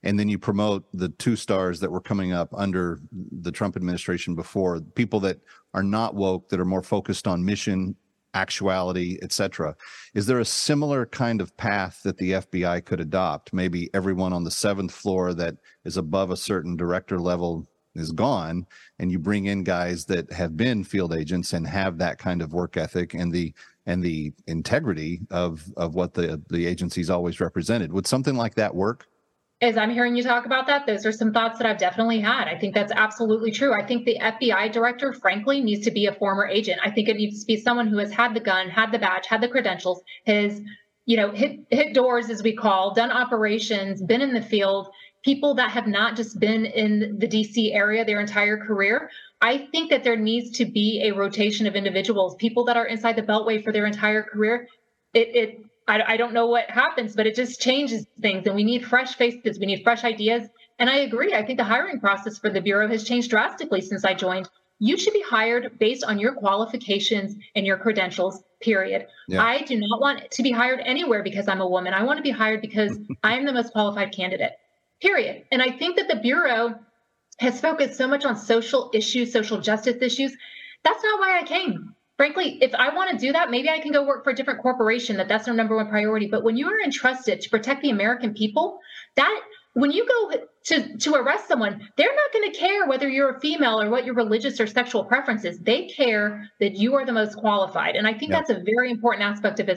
and 0.03 0.17
then 0.17 0.29
you 0.29 0.39
promote 0.39 0.85
the 0.93 1.09
two 1.09 1.35
stars 1.35 1.79
that 1.79 1.91
were 1.91 2.01
coming 2.01 2.31
up 2.31 2.49
under 2.53 2.99
the 3.11 3.51
Trump 3.51 3.75
administration 3.75 4.33
before 4.33 4.79
people 4.95 5.19
that 5.19 5.39
are 5.73 5.83
not 5.83 6.15
woke 6.15 6.49
that 6.49 6.59
are 6.59 6.65
more 6.65 6.83
focused 6.83 7.27
on 7.27 7.43
mission 7.43 7.95
actuality 8.33 9.17
etc 9.21 9.75
is 10.13 10.25
there 10.25 10.39
a 10.39 10.45
similar 10.45 11.05
kind 11.05 11.41
of 11.41 11.55
path 11.57 12.01
that 12.03 12.17
the 12.17 12.31
FBI 12.31 12.83
could 12.85 12.99
adopt? 12.99 13.53
Maybe 13.53 13.89
everyone 13.93 14.33
on 14.33 14.43
the 14.43 14.49
7th 14.49 14.91
floor 14.91 15.33
that 15.35 15.55
is 15.85 15.97
above 15.97 16.31
a 16.31 16.37
certain 16.37 16.75
director 16.75 17.19
level 17.19 17.67
is 17.95 18.11
gone 18.11 18.65
and 18.99 19.11
you 19.11 19.19
bring 19.19 19.45
in 19.45 19.63
guys 19.63 20.05
that 20.05 20.31
have 20.31 20.55
been 20.55 20.83
field 20.83 21.13
agents 21.13 21.53
and 21.53 21.67
have 21.67 21.97
that 21.97 22.17
kind 22.17 22.41
of 22.41 22.53
work 22.53 22.77
ethic 22.77 23.13
and 23.13 23.31
the 23.31 23.53
and 23.85 24.03
the 24.03 24.31
integrity 24.47 25.21
of 25.31 25.63
of 25.75 25.95
what 25.95 26.13
the 26.13 26.41
the 26.49 26.65
agency's 26.65 27.09
always 27.09 27.39
represented. 27.39 27.91
Would 27.91 28.07
something 28.07 28.35
like 28.35 28.55
that 28.55 28.75
work 28.75 29.07
as 29.61 29.77
I'm 29.77 29.89
hearing 29.91 30.15
you 30.15 30.23
talk 30.23 30.45
about 30.45 30.67
that, 30.67 30.85
those 30.85 31.05
are 31.05 31.11
some 31.11 31.33
thoughts 31.33 31.57
that 31.57 31.67
I've 31.67 31.77
definitely 31.77 32.21
had. 32.21 32.47
I 32.47 32.57
think 32.57 32.73
that's 32.73 32.93
absolutely 32.95 33.51
true. 33.51 33.73
I 33.73 33.85
think 33.85 34.05
the 34.05 34.17
FBI 34.21 34.71
director, 34.71 35.11
frankly, 35.11 35.59
needs 35.59 35.83
to 35.83 35.91
be 35.91 36.05
a 36.05 36.13
former 36.13 36.47
agent. 36.47 36.79
I 36.83 36.91
think 36.91 37.09
it 37.09 37.17
needs 37.17 37.41
to 37.41 37.45
be 37.45 37.57
someone 37.57 37.87
who 37.87 37.97
has 37.97 38.11
had 38.11 38.33
the 38.33 38.39
gun, 38.39 38.69
had 38.69 38.91
the 38.93 38.99
badge, 38.99 39.27
had 39.27 39.41
the 39.41 39.49
credentials, 39.49 40.01
has, 40.25 40.61
you 41.05 41.17
know, 41.17 41.31
hit 41.31 41.59
hit 41.69 41.93
doors 41.93 42.29
as 42.29 42.41
we 42.41 42.55
call, 42.55 42.93
done 42.93 43.11
operations, 43.11 44.01
been 44.01 44.21
in 44.21 44.33
the 44.33 44.41
field, 44.41 44.87
people 45.25 45.53
that 45.55 45.71
have 45.71 45.87
not 45.87 46.15
just 46.15 46.39
been 46.39 46.65
in 46.65 47.17
the 47.19 47.27
DC 47.27 47.75
area 47.75 48.05
their 48.05 48.21
entire 48.21 48.65
career. 48.65 49.09
I 49.41 49.67
think 49.71 49.89
that 49.89 50.05
there 50.05 50.15
needs 50.15 50.57
to 50.57 50.65
be 50.65 51.03
a 51.03 51.11
rotation 51.11 51.67
of 51.67 51.75
individuals, 51.75 52.35
people 52.35 52.63
that 52.65 52.77
are 52.77 52.85
inside 52.85 53.17
the 53.17 53.23
beltway 53.23 53.61
for 53.61 53.73
their 53.73 53.85
entire 53.85 54.23
career. 54.23 54.69
It, 55.13 55.35
it 55.35 55.68
I, 55.89 56.13
I 56.13 56.17
don't 56.17 56.33
know 56.33 56.45
what 56.45 56.69
happens, 56.69 57.15
but 57.15 57.25
it 57.25 57.35
just 57.35 57.59
changes 57.59 58.05
things. 58.21 58.45
And 58.45 58.55
we 58.55 58.63
need 58.63 58.85
fresh 58.85 59.15
faces, 59.15 59.59
we 59.59 59.65
need 59.65 59.83
fresh 59.83 60.03
ideas. 60.03 60.47
And 60.77 60.89
I 60.89 60.97
agree. 60.97 61.33
I 61.33 61.43
think 61.43 61.57
the 61.57 61.65
hiring 61.65 61.99
process 61.99 62.37
for 62.37 62.49
the 62.49 62.61
Bureau 62.61 62.87
has 62.87 63.03
changed 63.03 63.29
drastically 63.29 63.81
since 63.81 64.05
I 64.05 64.13
joined. 64.13 64.47
You 64.77 64.97
should 64.97 65.13
be 65.13 65.23
hired 65.27 65.77
based 65.77 66.05
on 66.05 66.19
your 66.19 66.33
qualifications 66.35 67.35
and 67.55 67.65
your 67.65 67.77
credentials, 67.77 68.41
period. 68.61 69.07
Yeah. 69.27 69.43
I 69.43 69.63
do 69.63 69.77
not 69.77 69.99
want 69.99 70.31
to 70.31 70.43
be 70.43 70.51
hired 70.51 70.79
anywhere 70.79 71.21
because 71.21 71.49
I'm 71.49 71.59
a 71.59 71.67
woman. 71.67 71.93
I 71.93 72.03
want 72.03 72.17
to 72.17 72.23
be 72.23 72.29
hired 72.29 72.61
because 72.61 72.97
I 73.23 73.37
am 73.37 73.45
the 73.45 73.51
most 73.51 73.73
qualified 73.73 74.13
candidate, 74.13 74.53
period. 75.01 75.43
And 75.51 75.61
I 75.61 75.71
think 75.71 75.97
that 75.97 76.07
the 76.07 76.15
Bureau 76.15 76.79
has 77.39 77.59
focused 77.59 77.97
so 77.97 78.07
much 78.07 78.23
on 78.23 78.37
social 78.37 78.89
issues, 78.93 79.33
social 79.33 79.59
justice 79.59 80.01
issues. 80.01 80.37
That's 80.83 81.03
not 81.03 81.19
why 81.19 81.39
I 81.39 81.43
came 81.43 81.95
frankly, 82.19 82.57
if 82.61 82.75
I 82.75 82.93
want 82.93 83.11
to 83.11 83.17
do 83.17 83.31
that, 83.31 83.49
maybe 83.49 83.69
I 83.69 83.79
can 83.79 83.93
go 83.93 84.05
work 84.05 84.25
for 84.25 84.31
a 84.31 84.35
different 84.35 84.61
corporation 84.61 85.15
that 85.15 85.29
that's 85.29 85.45
their 85.45 85.53
number 85.53 85.77
one 85.77 85.87
priority. 85.87 86.27
But 86.27 86.43
when 86.43 86.57
you 86.57 86.67
are 86.67 86.81
entrusted 86.83 87.39
to 87.39 87.49
protect 87.49 87.81
the 87.81 87.91
American 87.91 88.33
people, 88.33 88.81
that 89.15 89.39
when 89.71 89.91
you 89.91 90.05
go 90.05 90.45
to 90.65 90.97
to 90.97 91.15
arrest 91.15 91.47
someone, 91.47 91.87
they're 91.95 92.13
not 92.13 92.33
going 92.33 92.51
to 92.51 92.59
care 92.59 92.87
whether 92.87 93.07
you're 93.07 93.37
a 93.37 93.39
female 93.39 93.81
or 93.81 93.89
what 93.89 94.03
your 94.03 94.15
religious 94.15 94.59
or 94.59 94.67
sexual 94.67 95.05
preference 95.05 95.45
is. 95.45 95.59
They 95.59 95.87
care 95.87 96.45
that 96.59 96.75
you 96.75 96.93
are 96.95 97.05
the 97.05 97.13
most 97.13 97.37
qualified, 97.37 97.95
and 97.95 98.05
I 98.05 98.11
think 98.13 98.31
yep. 98.31 98.45
that's 98.45 98.49
a 98.49 98.63
very 98.65 98.91
important 98.91 99.23
aspect 99.23 99.61
of. 99.61 99.69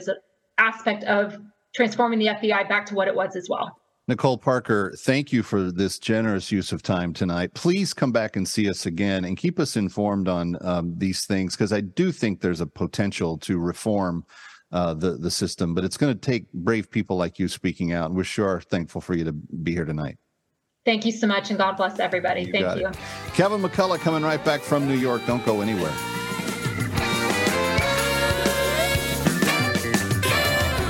Aspect 0.59 1.03
of 1.05 1.39
transforming 1.73 2.19
the 2.19 2.27
FBI 2.27 2.69
back 2.69 2.85
to 2.85 2.93
what 2.93 3.07
it 3.07 3.15
was 3.15 3.35
as 3.35 3.47
well. 3.49 3.75
Nicole 4.07 4.37
Parker, 4.37 4.93
thank 4.97 5.31
you 5.31 5.43
for 5.43 5.71
this 5.71 5.97
generous 5.97 6.51
use 6.51 6.73
of 6.73 6.81
time 6.83 7.13
tonight. 7.13 7.53
Please 7.53 7.93
come 7.93 8.11
back 8.11 8.35
and 8.35 8.45
see 8.45 8.69
us 8.69 8.85
again 8.85 9.23
and 9.23 9.37
keep 9.37 9.59
us 9.59 9.77
informed 9.77 10.27
on 10.27 10.57
um, 10.61 10.93
these 10.97 11.25
things 11.25 11.55
because 11.55 11.71
I 11.71 11.79
do 11.79 12.11
think 12.11 12.41
there's 12.41 12.59
a 12.59 12.67
potential 12.67 13.37
to 13.39 13.57
reform 13.57 14.25
uh, 14.73 14.93
the 14.93 15.11
the 15.11 15.31
system, 15.31 15.73
but 15.73 15.85
it's 15.85 15.97
going 15.97 16.13
to 16.13 16.19
take 16.19 16.51
brave 16.51 16.89
people 16.89 17.15
like 17.15 17.39
you 17.39 17.47
speaking 17.47 17.93
out. 17.93 18.07
And 18.07 18.15
we're 18.15 18.23
sure 18.23 18.59
thankful 18.59 18.99
for 18.99 19.13
you 19.13 19.23
to 19.23 19.31
be 19.31 19.71
here 19.71 19.85
tonight. 19.85 20.17
Thank 20.83 21.05
you 21.05 21.13
so 21.13 21.27
much, 21.27 21.49
and 21.49 21.57
God 21.57 21.77
bless 21.77 21.99
everybody. 21.99 22.41
You 22.41 22.51
Thank 22.51 22.79
you. 22.79 22.87
It. 22.87 22.97
Kevin 23.35 23.61
McCullough 23.61 23.99
coming 23.99 24.23
right 24.23 24.43
back 24.43 24.61
from 24.61 24.85
New 24.85 24.97
York. 24.97 25.21
Don't 25.25 25.45
go 25.45 25.61
anywhere. 25.61 25.93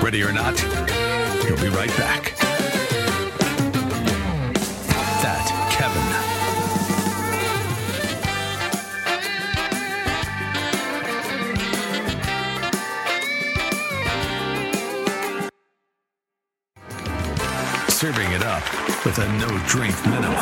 Ready 0.01 0.23
or 0.23 0.31
not, 0.31 0.57
he'll 1.45 1.61
be 1.61 1.69
right 1.69 1.95
back. 1.97 2.52
Serving 18.03 18.33
it 18.33 18.43
up 18.43 18.61
with 19.05 19.17
a 19.17 19.27
no 19.39 19.47
drink 19.65 19.95
minimum. 20.05 20.35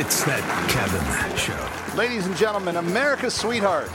It's 0.00 0.24
that 0.24 0.42
Kevin 0.72 1.36
Show. 1.36 1.94
Ladies 1.94 2.24
and 2.24 2.34
gentlemen, 2.38 2.76
America's 2.76 3.34
sweetheart, 3.34 3.90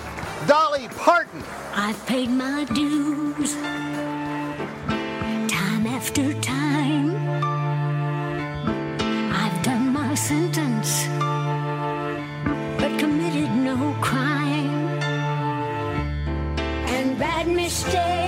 Dolly 0.45 0.87
Parton. 0.89 1.41
I've 1.73 2.05
paid 2.05 2.29
my 2.29 2.65
dues 2.65 3.55
time 5.49 5.87
after 5.87 6.31
time. 6.41 7.09
I've 9.33 9.63
done 9.63 9.91
my 9.91 10.13
sentence, 10.13 11.07
but 12.79 12.99
committed 12.99 13.49
no 13.49 13.97
crime. 13.99 14.99
And 16.87 17.17
bad 17.17 17.47
mistakes 17.47 18.24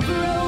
grow 0.00 0.45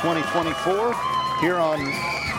2024 0.00 0.94
here 1.42 1.56
on 1.56 1.84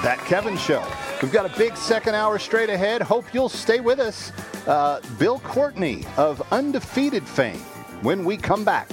That 0.02 0.18
Kevin 0.26 0.58
Show. 0.58 0.84
We've 1.22 1.32
got 1.32 1.46
a 1.46 1.58
big 1.60 1.78
second 1.78 2.16
hour 2.16 2.40
straight 2.40 2.72
ahead. 2.72 3.04
Hope 3.04 3.36
you'll 3.36 3.50
stay 3.50 3.80
with 3.80 4.00
us. 4.00 4.32
Uh, 4.66 5.00
Bill 5.20 5.38
Courtney 5.42 6.04
of 6.18 6.42
Undefeated 6.52 7.28
fame 7.28 7.60
when 8.02 8.26
we 8.26 8.36
come 8.36 8.66
back. 8.66 8.90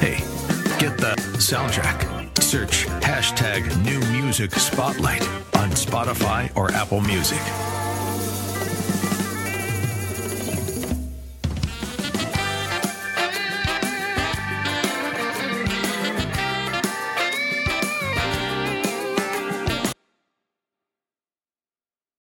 Hey, 0.00 0.16
get 0.78 0.96
the 0.96 1.14
soundtrack. 1.36 2.40
Search 2.42 2.86
hashtag 3.00 3.62
new 3.84 4.00
music 4.18 4.52
spotlight 4.52 5.22
on 5.56 5.68
Spotify 5.72 6.50
or 6.56 6.72
Apple 6.72 7.02
Music. 7.02 7.65